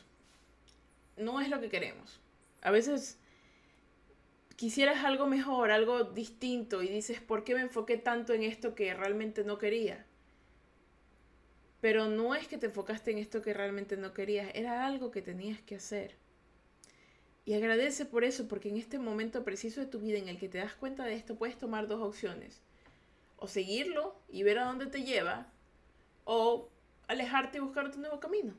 No 1.17 1.41
es 1.41 1.49
lo 1.49 1.61
que 1.61 1.69
queremos. 1.69 2.19
A 2.63 2.73
veces 2.73 3.19
quisieras 4.57 5.05
algo 5.05 5.27
mejor, 5.27 5.71
algo 5.71 6.05
distinto 6.05 6.83
y 6.83 6.89
dices, 6.89 7.21
¿por 7.21 7.45
qué 7.45 7.55
me 7.55 7.63
enfoqué 7.63 7.97
tanto 7.97 8.35
en 8.35 8.43
esto 8.43 8.75
que 8.75 8.93
realmente 8.95 9.45
no 9.45 9.59
quería? 9.59 10.05
Pero 11.81 12.09
no 12.09 12.35
es 12.35 12.47
que 12.47 12.59
te 12.59 12.67
enfocaste 12.67 13.11
en 13.11 13.19
esto 13.19 13.43
que 13.43 13.55
realmente 13.55 13.97
no 13.97 14.13
querías, 14.13 14.51
era 14.55 14.87
algo 14.87 15.11
que 15.11 15.23
tenías 15.23 15.61
que 15.61 15.77
hacer. 15.77 16.17
Y 17.45 17.55
agradece 17.55 18.05
por 18.05 18.25
eso, 18.25 18.49
porque 18.49 18.69
en 18.69 18.77
este 18.77 18.99
momento 18.99 19.45
preciso 19.45 19.81
de 19.81 19.87
tu 19.87 19.99
vida 19.99 20.19
en 20.19 20.29
el 20.29 20.39
que 20.39 20.49
te 20.49 20.59
das 20.59 20.75
cuenta 20.75 21.05
de 21.05 21.15
esto, 21.15 21.37
puedes 21.37 21.57
tomar 21.57 21.89
dos 21.89 22.01
opciones. 22.01 22.61
O 23.39 23.49
seguirlo 23.49 24.15
y 24.29 24.43
ver 24.43 24.59
a 24.59 24.67
dónde 24.67 24.87
te 24.87 25.03
lleva, 25.03 25.51
o 26.25 26.69
alejarte 27.09 27.59
y 27.59 27.61
buscar 27.61 27.87
otro 27.87 28.01
nuevo 28.01 28.21
camino. 28.21 28.55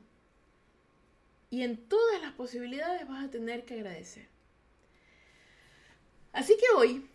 Y 1.48 1.62
en 1.62 1.76
todas 1.76 2.20
las 2.20 2.32
posibilidades 2.32 3.06
vas 3.06 3.24
a 3.24 3.30
tener 3.30 3.64
que 3.64 3.74
agradecer. 3.74 4.26
Así 6.32 6.56
que 6.56 6.74
hoy, 6.76 7.06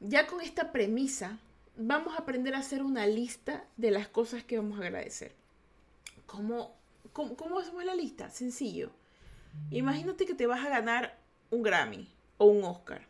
ya 0.00 0.26
con 0.26 0.40
esta 0.40 0.70
premisa, 0.70 1.38
vamos 1.80 2.14
a 2.14 2.18
aprender 2.18 2.54
a 2.54 2.58
hacer 2.58 2.82
una 2.82 3.06
lista 3.06 3.64
de 3.76 3.90
las 3.90 4.06
cosas 4.06 4.44
que 4.44 4.58
vamos 4.58 4.78
a 4.78 4.82
agradecer. 4.82 5.32
¿Cómo, 6.26 6.76
cómo, 7.12 7.58
hacemos 7.58 7.84
la 7.84 7.94
lista? 7.94 8.28
Sencillo. 8.30 8.90
Imagínate 9.70 10.26
que 10.26 10.34
te 10.34 10.46
vas 10.46 10.64
a 10.64 10.68
ganar 10.68 11.18
un 11.50 11.62
Grammy 11.62 12.06
o 12.36 12.46
un 12.46 12.64
Oscar. 12.64 13.06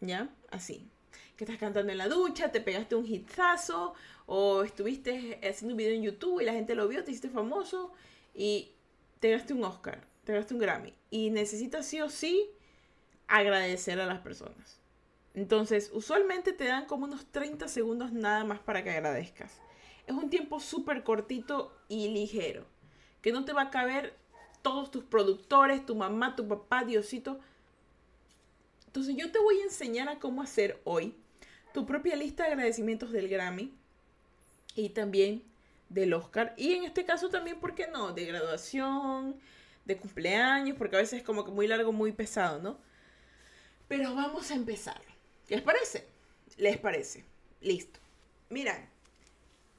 ¿Ya? 0.00 0.28
Así. 0.50 0.88
Que 1.36 1.44
estás 1.44 1.58
cantando 1.58 1.90
en 1.90 1.98
la 1.98 2.08
ducha, 2.08 2.52
te 2.52 2.60
pegaste 2.60 2.94
un 2.94 3.06
hitazo 3.06 3.94
o 4.26 4.62
estuviste 4.62 5.40
haciendo 5.42 5.72
un 5.72 5.78
video 5.78 5.94
en 5.94 6.02
YouTube 6.02 6.40
y 6.40 6.44
la 6.44 6.52
gente 6.52 6.74
lo 6.74 6.86
vio, 6.86 7.02
te 7.02 7.10
hiciste 7.10 7.30
famoso 7.30 7.92
y 8.34 8.72
te 9.18 9.30
ganaste 9.30 9.54
un 9.54 9.64
Oscar, 9.64 10.06
te 10.24 10.32
ganaste 10.32 10.54
un 10.54 10.60
Grammy. 10.60 10.92
Y 11.10 11.30
necesitas 11.30 11.86
sí 11.86 12.00
o 12.02 12.10
sí 12.10 12.50
agradecer 13.26 13.98
a 13.98 14.06
las 14.06 14.20
personas. 14.20 14.79
Entonces, 15.34 15.90
usualmente 15.92 16.52
te 16.52 16.64
dan 16.64 16.86
como 16.86 17.04
unos 17.04 17.26
30 17.26 17.68
segundos 17.68 18.12
nada 18.12 18.44
más 18.44 18.58
para 18.60 18.82
que 18.82 18.90
agradezcas. 18.90 19.60
Es 20.06 20.14
un 20.14 20.28
tiempo 20.28 20.60
súper 20.60 21.04
cortito 21.04 21.76
y 21.88 22.08
ligero, 22.08 22.66
que 23.22 23.32
no 23.32 23.44
te 23.44 23.52
va 23.52 23.62
a 23.62 23.70
caber 23.70 24.16
todos 24.62 24.90
tus 24.90 25.04
productores, 25.04 25.86
tu 25.86 25.94
mamá, 25.94 26.36
tu 26.36 26.46
papá, 26.48 26.84
Diosito. 26.84 27.38
Entonces 28.86 29.14
yo 29.16 29.30
te 29.30 29.38
voy 29.38 29.60
a 29.60 29.64
enseñar 29.64 30.08
a 30.08 30.18
cómo 30.18 30.42
hacer 30.42 30.80
hoy 30.84 31.14
tu 31.72 31.86
propia 31.86 32.16
lista 32.16 32.44
de 32.44 32.50
agradecimientos 32.50 33.12
del 33.12 33.28
Grammy 33.28 33.72
y 34.74 34.88
también 34.90 35.44
del 35.88 36.12
Oscar. 36.12 36.54
Y 36.56 36.74
en 36.74 36.84
este 36.84 37.04
caso 37.04 37.28
también, 37.28 37.60
¿por 37.60 37.74
qué 37.74 37.86
no? 37.86 38.12
De 38.12 38.24
graduación, 38.24 39.36
de 39.84 39.96
cumpleaños, 39.96 40.76
porque 40.76 40.96
a 40.96 41.00
veces 41.00 41.20
es 41.20 41.24
como 41.24 41.44
que 41.44 41.52
muy 41.52 41.68
largo, 41.68 41.92
muy 41.92 42.12
pesado, 42.12 42.60
¿no? 42.60 42.78
Pero 43.88 44.14
vamos 44.14 44.50
a 44.50 44.54
empezar. 44.54 45.00
¿Les 45.50 45.62
parece? 45.62 46.06
¿Les 46.58 46.78
parece? 46.78 47.24
Listo. 47.60 47.98
Mira, 48.50 48.88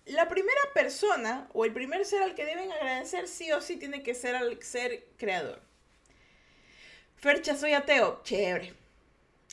la 0.05 0.27
primera 0.27 0.59
persona 0.73 1.47
o 1.53 1.63
el 1.63 1.71
primer 1.71 2.03
ser 2.03 2.21
al 2.23 2.35
que 2.35 2.45
deben 2.45 2.69
agradecer 2.73 3.29
sí 3.29 3.53
o 3.53 3.61
sí 3.61 3.77
tiene 3.77 4.03
que 4.03 4.13
ser 4.13 4.35
al 4.35 4.61
ser 4.61 5.07
creador. 5.17 5.61
Fercha, 7.15 7.55
soy 7.55 7.71
ateo. 7.71 8.21
Chévere. 8.23 8.73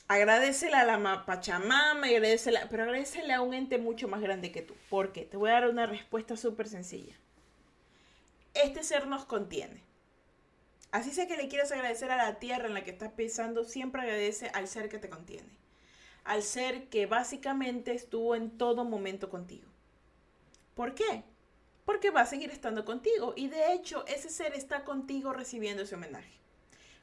Agradecele 0.08 0.74
a 0.74 0.84
la 0.84 1.24
Pachamama, 1.24 2.08
agradecele, 2.08 2.60
pero 2.68 2.82
agradecele 2.82 3.32
a 3.32 3.40
un 3.40 3.54
ente 3.54 3.78
mucho 3.78 4.08
más 4.08 4.20
grande 4.20 4.50
que 4.50 4.62
tú. 4.62 4.74
¿Por 4.90 5.12
qué? 5.12 5.22
Te 5.24 5.36
voy 5.36 5.50
a 5.50 5.60
dar 5.60 5.68
una 5.68 5.86
respuesta 5.86 6.36
súper 6.36 6.66
sencilla. 6.66 7.14
Este 8.54 8.82
ser 8.82 9.06
nos 9.06 9.24
contiene. 9.24 9.84
Así 10.90 11.12
sea 11.12 11.28
que 11.28 11.36
le 11.36 11.46
quieras 11.46 11.70
agradecer 11.70 12.10
a 12.10 12.16
la 12.16 12.40
tierra 12.40 12.66
en 12.66 12.74
la 12.74 12.82
que 12.82 12.90
estás 12.90 13.12
pisando, 13.12 13.62
siempre 13.62 14.02
agradece 14.02 14.50
al 14.52 14.66
ser 14.66 14.88
que 14.88 14.98
te 14.98 15.08
contiene 15.08 15.67
al 16.24 16.42
ser 16.42 16.88
que 16.88 17.06
básicamente 17.06 17.92
estuvo 17.92 18.34
en 18.34 18.50
todo 18.50 18.84
momento 18.84 19.30
contigo. 19.30 19.68
¿Por 20.74 20.94
qué? 20.94 21.24
Porque 21.84 22.10
va 22.10 22.20
a 22.20 22.26
seguir 22.26 22.50
estando 22.50 22.84
contigo 22.84 23.32
y 23.34 23.48
de 23.48 23.72
hecho 23.72 24.04
ese 24.06 24.28
ser 24.28 24.54
está 24.54 24.84
contigo 24.84 25.32
recibiendo 25.32 25.82
ese 25.82 25.94
homenaje. 25.94 26.38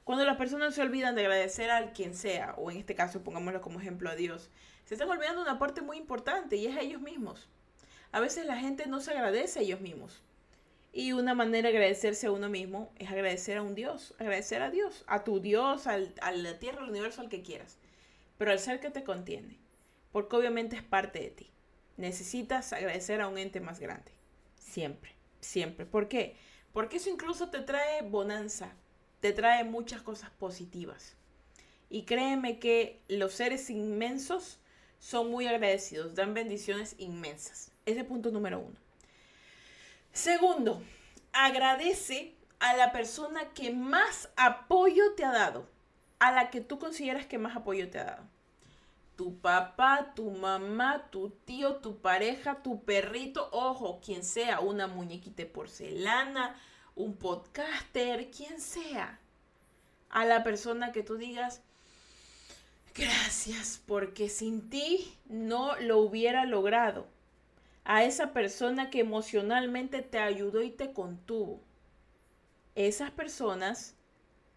Cuando 0.04 0.24
las 0.24 0.38
personas 0.38 0.76
se 0.76 0.82
olvidan 0.82 1.16
de 1.16 1.22
agradecer 1.22 1.72
al 1.72 1.92
quien 1.92 2.14
sea, 2.14 2.54
o 2.58 2.70
en 2.70 2.78
este 2.78 2.94
caso 2.94 3.24
pongámoslo 3.24 3.62
como 3.62 3.80
ejemplo 3.80 4.10
a 4.10 4.16
Dios, 4.16 4.52
se 4.86 4.94
están 4.94 5.10
olvidando 5.10 5.42
una 5.42 5.58
parte 5.58 5.82
muy 5.82 5.98
importante 5.98 6.56
y 6.56 6.68
es 6.68 6.78
a 6.78 6.82
ellos 6.82 7.02
mismos. 7.02 7.50
A 8.12 8.20
veces 8.20 8.46
la 8.46 8.58
gente 8.58 8.86
no 8.86 9.02
se 9.02 9.12
agradece 9.12 9.60
a 9.60 9.62
ellos 9.64 9.82
mismos. 9.82 10.22
Y 10.94 11.12
una 11.12 11.34
manera 11.34 11.70
de 11.70 11.76
agradecerse 11.76 12.28
a 12.28 12.32
uno 12.32 12.48
mismo 12.48 12.94
es 12.98 13.10
agradecer 13.10 13.58
a 13.58 13.64
un 13.64 13.74
Dios, 13.76 14.14
agradecer 14.20 14.62
a 14.62 14.70
Dios, 14.70 15.04
a 15.08 15.24
tu 15.24 15.40
Dios, 15.40 15.88
al, 15.88 16.14
a 16.22 16.32
la 16.32 16.60
tierra, 16.60 16.84
al 16.84 16.90
universo, 16.90 17.22
al 17.22 17.30
que 17.30 17.42
quieras 17.42 17.78
pero 18.38 18.51
al 18.51 18.60
ser 18.60 18.80
que 18.80 18.89
te 18.89 19.04
contiene, 19.04 19.58
porque 20.12 20.36
obviamente 20.36 20.75
es 20.75 20.84
parte 20.84 21.20
de 21.20 21.30
ti. 21.30 21.51
Necesitas 21.98 22.74
agradecer 22.74 23.22
a 23.22 23.27
un 23.27 23.38
ente 23.38 23.62
más 23.62 23.80
grande. 23.80 24.12
Siempre, 24.60 25.15
siempre. 25.39 25.86
¿Por 25.86 26.08
qué? 26.08 26.36
Porque 26.74 26.98
eso 26.98 27.10
incluso 27.10 27.50
te 27.50 27.62
trae 27.62 28.01
bonanza, 28.01 28.74
te 29.22 29.32
trae 29.32 29.63
muchas 29.63 30.01
cosas 30.01 30.30
positivas. 30.32 31.15
Y 31.89 32.04
créeme 32.04 32.60
que 32.60 33.00
los 33.08 33.34
seres 33.34 33.70
inmensos 33.70 34.60
son 35.00 35.32
muy 35.32 35.48
agradecidos, 35.48 36.15
dan 36.15 36.34
bendiciones 36.34 36.96
inmensas. 36.98 37.72
Ese 37.86 38.04
punto 38.04 38.32
número 38.32 38.60
uno. 38.60 38.75
Segundo, 40.12 40.82
agradece 41.32 42.34
a 42.60 42.75
la 42.75 42.92
persona 42.92 43.54
que 43.54 43.72
más 43.72 44.30
apoyo 44.36 45.13
te 45.15 45.24
ha 45.24 45.32
dado 45.32 45.68
a 46.20 46.32
la 46.32 46.50
que 46.50 46.62
tú 46.62 46.80
consideras 46.80 47.26
que 47.26 47.38
más 47.38 47.56
apoyo 47.56 47.90
te 47.90 48.00
ha 48.00 48.06
dado. 48.06 48.24
Tu 49.16 49.38
papá, 49.40 50.14
tu 50.14 50.30
mamá, 50.32 51.08
tu 51.10 51.30
tío, 51.30 51.78
tu 51.78 52.00
pareja, 52.00 52.62
tu 52.62 52.84
perrito, 52.84 53.50
ojo, 53.52 54.02
quien 54.04 54.24
sea, 54.24 54.60
una 54.60 54.88
muñequita 54.88 55.44
de 55.44 55.46
porcelana, 55.46 56.60
un 56.96 57.16
podcaster, 57.16 58.30
quien 58.30 58.60
sea. 58.60 59.20
A 60.10 60.26
la 60.26 60.44
persona 60.44 60.92
que 60.92 61.04
tú 61.04 61.18
digas, 61.18 61.62
gracias, 62.94 63.82
porque 63.86 64.28
sin 64.28 64.70
ti 64.70 65.18
no 65.28 65.78
lo 65.80 66.00
hubiera 66.00 66.46
logrado. 66.46 67.08
A 67.86 68.04
esa 68.04 68.34
persona 68.34 68.90
que 68.90 69.00
emocionalmente 69.00 70.02
te 70.02 70.20
ayudó 70.20 70.62
y 70.62 70.72
te 70.72 70.92
contuvo. 70.92 71.62
Esas 72.74 73.12
personas 73.12 73.96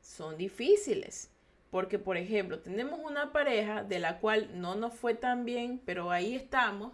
son 0.00 0.36
difíciles 0.36 1.30
porque, 1.70 1.98
por 1.98 2.16
ejemplo, 2.16 2.60
tenemos 2.60 3.00
una 3.00 3.32
pareja 3.32 3.82
de 3.82 3.98
la 3.98 4.20
cual 4.20 4.60
no 4.60 4.74
nos 4.74 4.94
fue 4.94 5.14
tan 5.14 5.44
bien, 5.44 5.80
pero 5.84 6.10
ahí 6.10 6.34
estamos. 6.34 6.92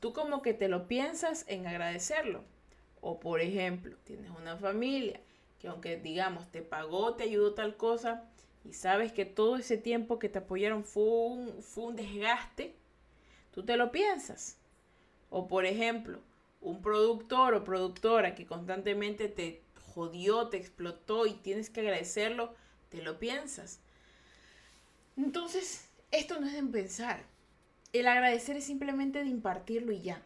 Tú 0.00 0.12
como 0.12 0.42
que 0.42 0.54
te 0.54 0.68
lo 0.68 0.88
piensas 0.88 1.44
en 1.48 1.66
agradecerlo. 1.66 2.44
O, 3.00 3.20
por 3.20 3.40
ejemplo, 3.40 3.96
tienes 4.04 4.30
una 4.30 4.56
familia 4.56 5.20
que 5.64 5.68
aunque 5.68 5.96
digamos 5.96 6.50
te 6.50 6.60
pagó, 6.60 7.14
te 7.14 7.24
ayudó 7.24 7.54
tal 7.54 7.78
cosa, 7.78 8.28
y 8.64 8.74
sabes 8.74 9.12
que 9.12 9.24
todo 9.24 9.56
ese 9.56 9.78
tiempo 9.78 10.18
que 10.18 10.28
te 10.28 10.38
apoyaron 10.38 10.84
fue 10.84 11.04
un, 11.04 11.62
fue 11.62 11.84
un 11.84 11.96
desgaste, 11.96 12.74
tú 13.50 13.64
te 13.64 13.76
lo 13.76 13.90
piensas. 13.90 14.58
O, 15.30 15.48
por 15.48 15.64
ejemplo, 15.64 16.20
un 16.60 16.82
productor 16.82 17.54
o 17.54 17.64
productora 17.64 18.34
que 18.34 18.46
constantemente 18.46 19.28
te 19.28 19.62
jodió, 19.94 20.48
te 20.48 20.56
explotó 20.56 21.26
y 21.26 21.32
tienes 21.32 21.70
que 21.70 21.80
agradecerlo, 21.80 22.54
te 22.90 23.02
lo 23.02 23.18
piensas. 23.18 23.80
Entonces, 25.16 25.88
esto 26.10 26.40
no 26.40 26.46
es 26.46 26.54
de 26.54 26.62
pensar. 26.62 27.22
El 27.92 28.08
agradecer 28.08 28.56
es 28.56 28.64
simplemente 28.64 29.22
de 29.22 29.30
impartirlo 29.30 29.92
y 29.92 30.02
ya. 30.02 30.22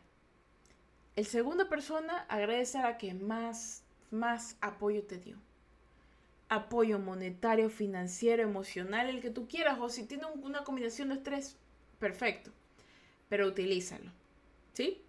El 1.17 1.27
segunda 1.27 1.69
persona 1.69 2.25
agradece 2.29 2.79
a 2.79 2.83
la 2.83 2.99
que 2.99 3.13
más, 3.13 3.83
más 4.11 4.57
apoyo 4.61 5.03
te 5.03 5.19
dio. 5.19 5.37
Apoyo 6.49 6.99
monetario, 6.99 7.69
financiero, 7.69 8.43
emocional, 8.43 9.09
el 9.09 9.21
que 9.21 9.31
tú 9.31 9.49
quieras. 9.49 9.79
O 9.81 9.89
si 9.89 10.07
tiene 10.07 10.25
una 10.27 10.65
combinación 10.65 11.11
de 11.11 11.17
tres, 11.17 11.57
perfecto. 11.99 12.53
Pero 13.29 13.47
utilízalo. 13.47 14.11
¿Sí? 14.73 15.03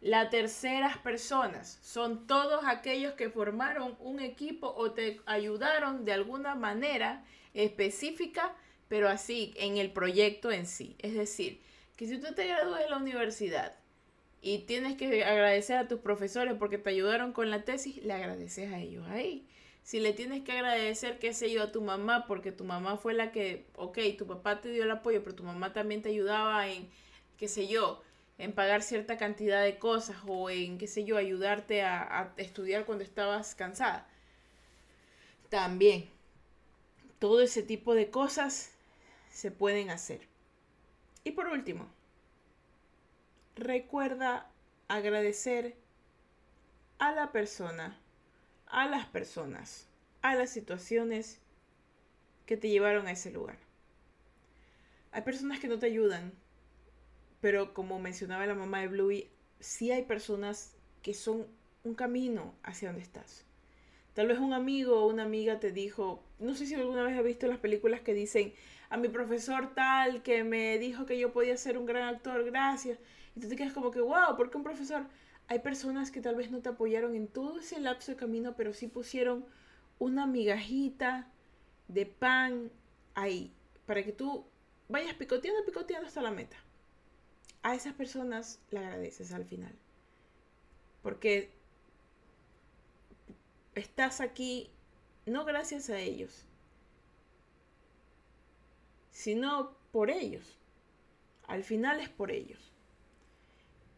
Las 0.00 0.30
terceras 0.30 0.98
personas 0.98 1.78
son 1.82 2.26
todos 2.26 2.64
aquellos 2.64 3.14
que 3.14 3.30
formaron 3.30 3.96
un 4.00 4.20
equipo 4.20 4.72
o 4.76 4.92
te 4.92 5.20
ayudaron 5.26 6.04
de 6.04 6.12
alguna 6.12 6.54
manera 6.54 7.24
específica 7.54 8.54
pero 8.88 9.08
así 9.08 9.54
en 9.56 9.76
el 9.76 9.90
proyecto 9.90 10.50
en 10.50 10.66
sí. 10.66 10.96
Es 10.98 11.14
decir, 11.14 11.60
que 11.96 12.06
si 12.06 12.18
tú 12.18 12.34
te 12.34 12.46
gradúas 12.46 12.80
de 12.80 12.90
la 12.90 12.98
universidad 12.98 13.74
y 14.42 14.58
tienes 14.58 14.96
que 14.96 15.24
agradecer 15.24 15.76
a 15.76 15.88
tus 15.88 16.00
profesores 16.00 16.54
porque 16.58 16.78
te 16.78 16.90
ayudaron 16.90 17.32
con 17.32 17.50
la 17.50 17.64
tesis, 17.64 18.02
le 18.04 18.12
agradeces 18.12 18.72
a 18.72 18.78
ellos 18.78 19.06
ahí. 19.08 19.46
Si 19.82 20.00
le 20.00 20.12
tienes 20.12 20.42
que 20.42 20.52
agradecer, 20.52 21.18
qué 21.18 21.32
sé 21.32 21.50
yo, 21.50 21.62
a 21.62 21.72
tu 21.72 21.80
mamá 21.80 22.26
porque 22.26 22.52
tu 22.52 22.64
mamá 22.64 22.96
fue 22.96 23.14
la 23.14 23.32
que, 23.32 23.66
ok, 23.76 23.98
tu 24.18 24.26
papá 24.26 24.60
te 24.60 24.70
dio 24.70 24.82
el 24.82 24.90
apoyo, 24.90 25.22
pero 25.22 25.36
tu 25.36 25.44
mamá 25.44 25.72
también 25.72 26.02
te 26.02 26.08
ayudaba 26.10 26.68
en, 26.68 26.88
qué 27.38 27.48
sé 27.48 27.68
yo, 27.68 28.02
en 28.38 28.52
pagar 28.52 28.82
cierta 28.82 29.16
cantidad 29.16 29.62
de 29.62 29.78
cosas 29.78 30.16
o 30.26 30.50
en, 30.50 30.78
qué 30.78 30.86
sé 30.86 31.04
yo, 31.04 31.16
ayudarte 31.16 31.82
a, 31.82 32.02
a 32.20 32.32
estudiar 32.36 32.84
cuando 32.84 33.04
estabas 33.04 33.54
cansada. 33.54 34.08
También, 35.48 36.08
todo 37.18 37.40
ese 37.40 37.62
tipo 37.62 37.94
de 37.94 38.10
cosas 38.10 38.75
se 39.36 39.50
pueden 39.50 39.90
hacer. 39.90 40.22
Y 41.22 41.32
por 41.32 41.48
último, 41.48 41.86
recuerda 43.54 44.50
agradecer 44.88 45.76
a 46.98 47.12
la 47.12 47.32
persona, 47.32 48.00
a 48.66 48.88
las 48.88 49.04
personas, 49.04 49.88
a 50.22 50.34
las 50.34 50.48
situaciones 50.48 51.38
que 52.46 52.56
te 52.56 52.70
llevaron 52.70 53.08
a 53.08 53.10
ese 53.10 53.30
lugar. 53.30 53.58
Hay 55.12 55.20
personas 55.20 55.60
que 55.60 55.68
no 55.68 55.78
te 55.78 55.84
ayudan, 55.84 56.32
pero 57.42 57.74
como 57.74 57.98
mencionaba 57.98 58.46
la 58.46 58.54
mamá 58.54 58.80
de 58.80 58.88
Bluey, 58.88 59.28
sí 59.60 59.92
hay 59.92 60.04
personas 60.04 60.72
que 61.02 61.12
son 61.12 61.46
un 61.84 61.94
camino 61.94 62.54
hacia 62.62 62.88
donde 62.88 63.02
estás. 63.02 63.44
Tal 64.14 64.28
vez 64.28 64.38
un 64.38 64.54
amigo 64.54 64.98
o 64.98 65.08
una 65.08 65.24
amiga 65.24 65.60
te 65.60 65.72
dijo, 65.72 66.22
no 66.38 66.54
sé 66.54 66.64
si 66.64 66.74
alguna 66.74 67.02
vez 67.02 67.18
has 67.18 67.24
visto 67.24 67.46
las 67.46 67.58
películas 67.58 68.00
que 68.00 68.14
dicen, 68.14 68.54
a 68.88 68.96
mi 68.96 69.08
profesor 69.08 69.74
tal 69.74 70.22
que 70.22 70.44
me 70.44 70.78
dijo 70.78 71.06
que 71.06 71.18
yo 71.18 71.32
podía 71.32 71.56
ser 71.56 71.78
un 71.78 71.86
gran 71.86 72.14
actor, 72.14 72.44
gracias. 72.44 72.98
Y 73.34 73.40
tú 73.40 73.48
te 73.48 73.56
quedas 73.56 73.72
como 73.72 73.90
que, 73.90 74.00
wow, 74.00 74.36
¿por 74.36 74.50
qué 74.50 74.56
un 74.56 74.64
profesor? 74.64 75.06
Hay 75.48 75.60
personas 75.60 76.10
que 76.10 76.20
tal 76.20 76.34
vez 76.34 76.50
no 76.50 76.60
te 76.60 76.68
apoyaron 76.68 77.14
en 77.14 77.28
todo 77.28 77.60
ese 77.60 77.80
lapso 77.80 78.12
de 78.12 78.16
camino, 78.16 78.56
pero 78.56 78.72
sí 78.72 78.88
pusieron 78.88 79.46
una 79.98 80.26
migajita 80.26 81.28
de 81.88 82.06
pan 82.06 82.70
ahí, 83.14 83.52
para 83.86 84.02
que 84.02 84.12
tú 84.12 84.44
vayas 84.88 85.14
picoteando, 85.14 85.64
picoteando 85.64 86.08
hasta 86.08 86.22
la 86.22 86.30
meta. 86.30 86.56
A 87.62 87.74
esas 87.74 87.94
personas 87.94 88.60
le 88.70 88.78
agradeces 88.80 89.32
al 89.32 89.44
final. 89.44 89.74
Porque 91.02 91.52
estás 93.74 94.20
aquí 94.20 94.70
no 95.26 95.44
gracias 95.44 95.90
a 95.90 95.98
ellos, 95.98 96.44
sino 99.16 99.74
por 99.92 100.10
ellos. 100.10 100.58
Al 101.48 101.64
final 101.64 102.00
es 102.00 102.10
por 102.10 102.30
ellos. 102.30 102.70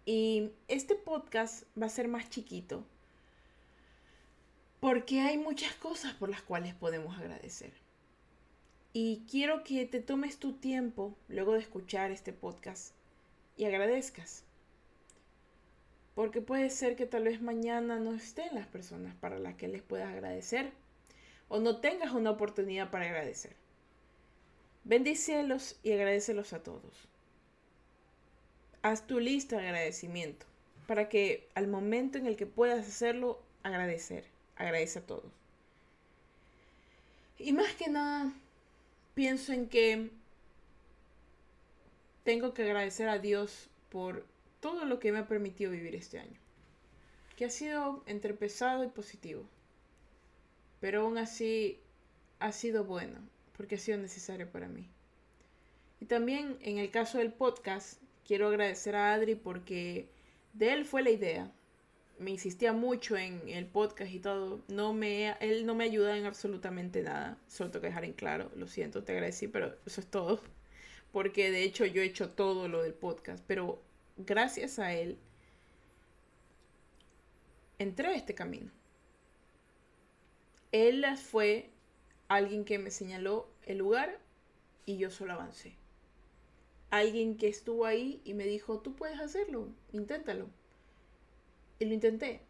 Y 0.06 0.52
este 0.68 0.94
podcast 0.94 1.64
va 1.76 1.86
a 1.86 1.90
ser 1.90 2.06
más 2.06 2.30
chiquito 2.30 2.84
porque 4.78 5.20
hay 5.20 5.36
muchas 5.36 5.74
cosas 5.74 6.14
por 6.14 6.28
las 6.28 6.42
cuales 6.42 6.72
podemos 6.72 7.18
agradecer. 7.18 7.72
Y 8.92 9.24
quiero 9.28 9.64
que 9.64 9.84
te 9.86 10.00
tomes 10.00 10.38
tu 10.38 10.52
tiempo 10.52 11.16
luego 11.26 11.54
de 11.54 11.60
escuchar 11.60 12.12
este 12.12 12.32
podcast 12.32 12.94
y 13.56 13.64
agradezcas. 13.64 14.44
Porque 16.14 16.40
puede 16.40 16.70
ser 16.70 16.94
que 16.94 17.06
tal 17.06 17.24
vez 17.24 17.42
mañana 17.42 17.98
no 17.98 18.14
estén 18.14 18.54
las 18.54 18.68
personas 18.68 19.16
para 19.16 19.40
las 19.40 19.56
que 19.56 19.66
les 19.66 19.82
puedas 19.82 20.10
agradecer 20.12 20.70
o 21.48 21.58
no 21.58 21.80
tengas 21.80 22.12
una 22.12 22.30
oportunidad 22.30 22.92
para 22.92 23.06
agradecer. 23.06 23.56
Bendícelos 24.84 25.78
y 25.82 25.92
agradecelos 25.92 26.52
a 26.52 26.62
todos. 26.62 27.08
Haz 28.82 29.06
tu 29.06 29.20
lista 29.20 29.58
de 29.58 29.66
agradecimiento 29.66 30.46
para 30.86 31.08
que 31.08 31.46
al 31.54 31.68
momento 31.68 32.16
en 32.16 32.26
el 32.26 32.36
que 32.36 32.46
puedas 32.46 32.88
hacerlo, 32.88 33.42
agradecer. 33.62 34.24
Agradece 34.56 35.00
a 35.00 35.06
todos. 35.06 35.30
Y 37.38 37.52
más 37.52 37.74
que 37.74 37.88
nada, 37.88 38.32
pienso 39.14 39.52
en 39.52 39.68
que 39.68 40.10
tengo 42.24 42.54
que 42.54 42.62
agradecer 42.62 43.08
a 43.08 43.18
Dios 43.18 43.68
por 43.90 44.26
todo 44.60 44.84
lo 44.84 44.98
que 44.98 45.12
me 45.12 45.18
ha 45.18 45.28
permitido 45.28 45.70
vivir 45.70 45.94
este 45.94 46.18
año, 46.18 46.38
que 47.36 47.44
ha 47.44 47.50
sido 47.50 48.02
entre 48.06 48.34
pesado 48.34 48.82
y 48.82 48.88
positivo, 48.88 49.44
pero 50.80 51.02
aún 51.02 51.18
así 51.18 51.78
ha 52.40 52.52
sido 52.52 52.84
bueno, 52.84 53.20
porque 53.58 53.74
ha 53.74 53.78
sido 53.78 53.98
necesario 53.98 54.50
para 54.50 54.68
mí. 54.68 54.88
Y 56.00 56.06
también 56.06 56.56
en 56.62 56.78
el 56.78 56.90
caso 56.90 57.18
del 57.18 57.32
podcast, 57.32 58.00
quiero 58.24 58.46
agradecer 58.46 58.94
a 58.94 59.12
Adri 59.12 59.34
porque 59.34 60.08
de 60.54 60.72
él 60.72 60.86
fue 60.86 61.02
la 61.02 61.10
idea. 61.10 61.52
Me 62.20 62.30
insistía 62.30 62.72
mucho 62.72 63.16
en 63.16 63.48
el 63.48 63.66
podcast 63.66 64.12
y 64.12 64.20
todo. 64.20 64.62
No 64.68 64.94
me, 64.94 65.36
él 65.40 65.66
no 65.66 65.74
me 65.74 65.84
ayuda 65.84 66.16
en 66.16 66.24
absolutamente 66.24 67.02
nada. 67.02 67.36
Solo 67.48 67.70
tengo 67.70 67.82
que 67.82 67.88
dejar 67.88 68.04
en 68.04 68.12
claro. 68.12 68.50
Lo 68.54 68.68
siento, 68.68 69.02
te 69.02 69.12
agradecí, 69.12 69.48
pero 69.48 69.76
eso 69.84 70.00
es 70.00 70.06
todo. 70.06 70.40
Porque 71.10 71.50
de 71.50 71.64
hecho 71.64 71.84
yo 71.84 72.00
he 72.00 72.06
hecho 72.06 72.30
todo 72.30 72.68
lo 72.68 72.82
del 72.82 72.94
podcast. 72.94 73.42
Pero 73.48 73.82
gracias 74.16 74.78
a 74.78 74.94
él 74.94 75.18
entré 77.78 78.06
a 78.06 78.14
este 78.14 78.34
camino. 78.34 78.70
Él 80.70 81.04
fue 81.16 81.70
alguien 82.28 82.64
que 82.64 82.78
me 82.78 82.90
señaló 82.90 83.48
el 83.64 83.78
lugar 83.78 84.18
y 84.84 84.98
yo 84.98 85.10
solo 85.10 85.32
avancé. 85.32 85.76
Alguien 86.90 87.36
que 87.36 87.48
estuvo 87.48 87.84
ahí 87.84 88.20
y 88.24 88.34
me 88.34 88.44
dijo, 88.44 88.80
tú 88.80 88.94
puedes 88.94 89.20
hacerlo, 89.20 89.68
inténtalo. 89.92 90.48
Y 91.78 91.86
lo 91.86 91.94
intenté. 91.94 92.40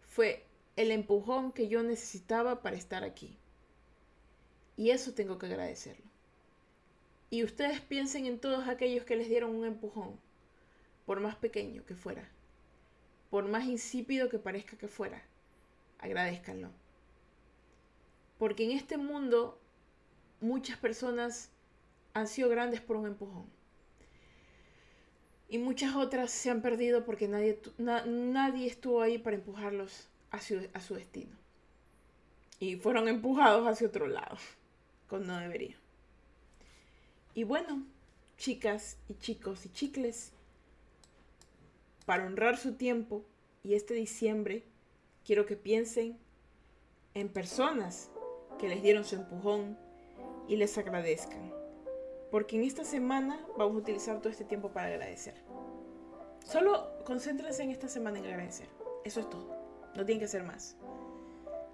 Fue 0.00 0.44
el 0.76 0.90
empujón 0.90 1.52
que 1.52 1.68
yo 1.68 1.82
necesitaba 1.82 2.62
para 2.62 2.76
estar 2.76 3.04
aquí. 3.04 3.38
Y 4.76 4.90
eso 4.90 5.14
tengo 5.14 5.38
que 5.38 5.46
agradecerlo. 5.46 6.04
Y 7.30 7.44
ustedes 7.44 7.80
piensen 7.80 8.26
en 8.26 8.38
todos 8.38 8.68
aquellos 8.68 9.04
que 9.04 9.16
les 9.16 9.28
dieron 9.28 9.54
un 9.54 9.64
empujón, 9.64 10.18
por 11.06 11.20
más 11.20 11.36
pequeño 11.36 11.84
que 11.86 11.94
fuera, 11.94 12.28
por 13.30 13.48
más 13.48 13.64
insípido 13.64 14.28
que 14.28 14.38
parezca 14.38 14.76
que 14.76 14.88
fuera, 14.88 15.22
agradezcanlo. 15.98 16.70
Porque 18.42 18.64
en 18.64 18.72
este 18.72 18.96
mundo 18.96 19.56
muchas 20.40 20.76
personas 20.76 21.48
han 22.12 22.26
sido 22.26 22.48
grandes 22.48 22.80
por 22.80 22.96
un 22.96 23.06
empujón. 23.06 23.46
Y 25.48 25.58
muchas 25.58 25.94
otras 25.94 26.32
se 26.32 26.50
han 26.50 26.60
perdido 26.60 27.04
porque 27.04 27.28
nadie, 27.28 27.60
nadie 27.78 28.66
estuvo 28.66 29.00
ahí 29.00 29.16
para 29.16 29.36
empujarlos 29.36 30.08
hacia, 30.32 30.68
a 30.72 30.80
su 30.80 30.96
destino. 30.96 31.36
Y 32.58 32.74
fueron 32.74 33.06
empujados 33.06 33.64
hacia 33.68 33.86
otro 33.86 34.08
lado, 34.08 34.36
cuando 35.08 35.34
no 35.34 35.38
debería. 35.38 35.76
Y 37.34 37.44
bueno, 37.44 37.86
chicas 38.38 38.96
y 39.08 39.14
chicos 39.14 39.66
y 39.66 39.68
chicles, 39.68 40.32
para 42.06 42.26
honrar 42.26 42.58
su 42.58 42.74
tiempo 42.74 43.24
y 43.62 43.74
este 43.74 43.94
diciembre, 43.94 44.64
quiero 45.24 45.46
que 45.46 45.54
piensen 45.54 46.18
en 47.14 47.28
personas 47.28 48.10
que 48.58 48.68
les 48.68 48.82
dieron 48.82 49.04
su 49.04 49.16
empujón 49.16 49.76
y 50.48 50.56
les 50.56 50.76
agradezcan. 50.78 51.52
Porque 52.30 52.56
en 52.56 52.64
esta 52.64 52.84
semana 52.84 53.38
vamos 53.58 53.76
a 53.76 53.78
utilizar 53.78 54.18
todo 54.20 54.30
este 54.30 54.44
tiempo 54.44 54.70
para 54.70 54.88
agradecer. 54.88 55.34
Solo 56.44 56.88
concéntrense 57.04 57.62
en 57.62 57.70
esta 57.70 57.88
semana 57.88 58.18
en 58.18 58.26
agradecer. 58.26 58.68
Eso 59.04 59.20
es 59.20 59.28
todo. 59.28 59.56
No 59.94 60.04
tienen 60.04 60.18
que 60.18 60.24
hacer 60.24 60.42
más. 60.42 60.76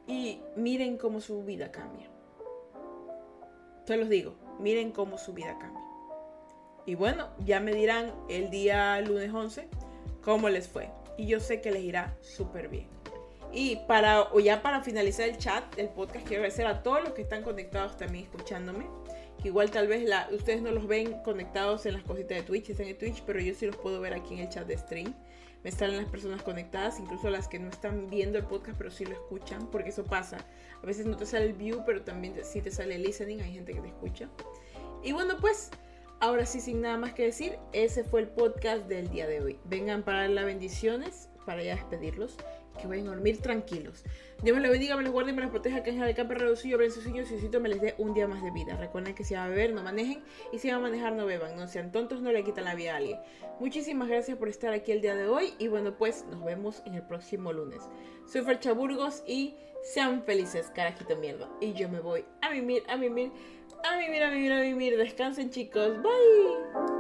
Y 0.07 0.41
miren 0.57 0.97
cómo 0.97 1.21
su 1.21 1.45
vida 1.45 1.71
cambia. 1.71 2.09
Se 3.85 3.97
los 3.97 4.09
digo, 4.09 4.35
miren 4.59 4.93
cómo 4.93 5.17
su 5.17 5.33
vida 5.33 5.59
cambia. 5.59 5.85
Y 6.87 6.95
bueno, 6.95 7.29
ya 7.45 7.61
me 7.61 7.73
dirán 7.73 8.13
el 8.29 8.51
día 8.51 9.01
lunes 9.01 9.33
11 9.33 9.69
cómo 10.23 10.49
les 10.49 10.69
fue. 10.69 10.91
Y 11.17 11.27
yo 11.27 11.41
sé 11.41 11.61
que 11.61 11.71
les 11.71 11.83
irá 11.83 12.17
súper 12.21 12.69
bien. 12.69 12.98
Y 13.53 13.77
para, 13.87 14.23
o 14.33 14.41
ya 14.41 14.63
para 14.63 14.83
finalizar 14.83 15.29
el 15.29 15.39
chat 15.39 15.75
del 15.75 15.89
podcast, 15.89 16.27
quiero 16.27 16.43
agradecer 16.43 16.67
a 16.67 16.83
todos 16.83 17.03
los 17.03 17.13
que 17.13 17.23
están 17.23 17.43
conectados 17.43 17.97
también 17.97 18.25
escuchándome. 18.25 18.87
Que 19.41 19.49
igual 19.49 19.71
tal 19.71 19.87
vez 19.87 20.09
ustedes 20.33 20.61
no 20.61 20.71
los 20.73 20.87
ven 20.87 21.23
conectados 21.23 21.87
en 21.87 21.95
las 21.95 22.03
cositas 22.03 22.39
de 22.39 22.43
Twitch, 22.43 22.71
están 22.71 22.89
en 22.89 22.99
Twitch, 22.99 23.23
pero 23.25 23.41
yo 23.41 23.55
sí 23.55 23.67
los 23.67 23.77
puedo 23.77 24.01
ver 24.01 24.13
aquí 24.13 24.35
en 24.35 24.41
el 24.41 24.49
chat 24.49 24.67
de 24.67 24.77
stream. 24.77 25.15
Me 25.65 25.73
salen 25.73 25.97
las 25.97 26.07
personas 26.07 26.43
conectadas, 26.43 27.01
incluso 27.01 27.31
las 27.31 27.49
que 27.49 27.59
no 27.59 27.69
están 27.69 28.09
viendo 28.11 28.39
el 28.39 28.45
podcast, 28.45 28.77
pero 28.79 28.91
sí 28.91 29.05
lo 29.05 29.13
escuchan, 29.13 29.69
porque 29.71 29.91
eso 29.91 30.05
pasa. 30.05 30.39
A 30.83 30.87
veces 30.87 31.07
no 31.07 31.17
te 31.17 31.27
sale 31.27 31.47
el 31.47 31.53
view, 31.53 31.83
pero 31.87 32.03
también 32.03 32.35
sí 32.43 32.61
te 32.61 32.71
sale 32.71 32.97
el 32.97 33.03
listening, 33.03 33.41
hay 33.41 33.53
gente 33.55 33.73
que 33.73 33.81
te 33.81 33.89
escucha. 33.89 34.29
Y 35.03 35.13
bueno, 35.13 35.37
pues 35.41 35.71
ahora 36.21 36.47
sí, 36.47 36.61
sin 36.61 36.81
nada 36.81 36.97
más 36.97 37.13
que 37.13 37.25
decir, 37.25 37.59
ese 37.73 38.05
fue 38.05 38.21
el 38.21 38.29
podcast 38.29 38.87
del 38.87 39.09
día 39.09 39.27
de 39.27 39.41
hoy. 39.41 39.59
Vengan 39.65 40.03
para 40.03 40.29
las 40.29 40.45
bendiciones, 40.45 41.29
para 41.45 41.63
ya 41.63 41.75
despedirlos 41.77 42.37
que 42.79 42.87
vayan 42.87 43.09
a 43.09 43.11
dormir 43.11 43.43
tranquilos. 43.43 44.05
Dios 44.43 44.57
me 44.57 44.63
los 44.63 44.71
bendiga, 44.71 44.97
me 44.97 45.03
los 45.03 45.13
guarde 45.13 45.33
y 45.33 45.35
me 45.35 45.43
los 45.43 45.51
proteja, 45.51 45.83
que 45.83 45.91
en 45.91 46.01
el 46.01 46.15
campo 46.15 46.35
reducido, 46.35 46.77
abren 46.77 46.93
sus 46.93 47.03
sueños 47.03 47.29
y 47.31 47.59
me 47.59 47.69
les 47.69 47.81
dé 47.81 47.95
un 47.99 48.15
día 48.15 48.29
más 48.29 48.43
de 48.43 48.53
vida. 48.53 48.77
Recuerden 48.77 49.15
que 49.15 49.25
si 49.25 49.35
van 49.35 49.47
a 49.47 49.49
beber, 49.49 49.75
no 49.75 49.83
manejen 49.83 50.23
y 50.53 50.59
si 50.59 50.69
van 50.69 50.79
a 50.79 50.83
manejar, 50.83 51.13
no 51.13 51.27
beban. 51.27 51.57
No 51.57 51.67
sean 51.67 51.91
tontos, 51.91 52.21
no 52.21 52.31
le 52.31 52.45
quitan 52.45 52.65
la 52.65 52.75
vida 52.75 52.95
a 52.95 52.97
alguien. 52.99 53.19
Muchísimas 53.59 54.09
gracias 54.09 54.39
por 54.39 54.49
estar 54.49 54.73
aquí 54.73 54.93
el 54.93 55.01
día 55.01 55.17
de 55.17 55.27
hoy 55.27 55.55
y 55.59 55.67
bueno, 55.69 55.97
pues 55.97 56.25
nos 56.31 56.45
vemos 56.45 56.83
en 56.87 56.95
el 56.95 57.03
próximo 57.03 57.53
lunes. 57.53 57.83
Soy 58.27 58.43
Fercha 58.43 58.73
Burgos 58.73 59.25
y 59.27 59.57
sean 59.83 60.23
felices, 60.23 60.71
carajito 60.75 61.17
mierda. 61.17 61.49
Y 61.61 61.73
yo 61.73 61.89
me 61.89 61.99
voy 61.99 62.25
a 62.41 62.51
mimir, 62.51 62.85
a 62.89 62.97
mimir, 62.97 63.33
a 63.85 63.97
mimir, 63.97 64.23
a 64.23 64.31
mimir, 64.31 64.53
a 64.53 64.61
mimir. 64.61 64.97
Descansen, 64.97 65.51
chicos. 65.51 66.01
Bye. 66.01 66.98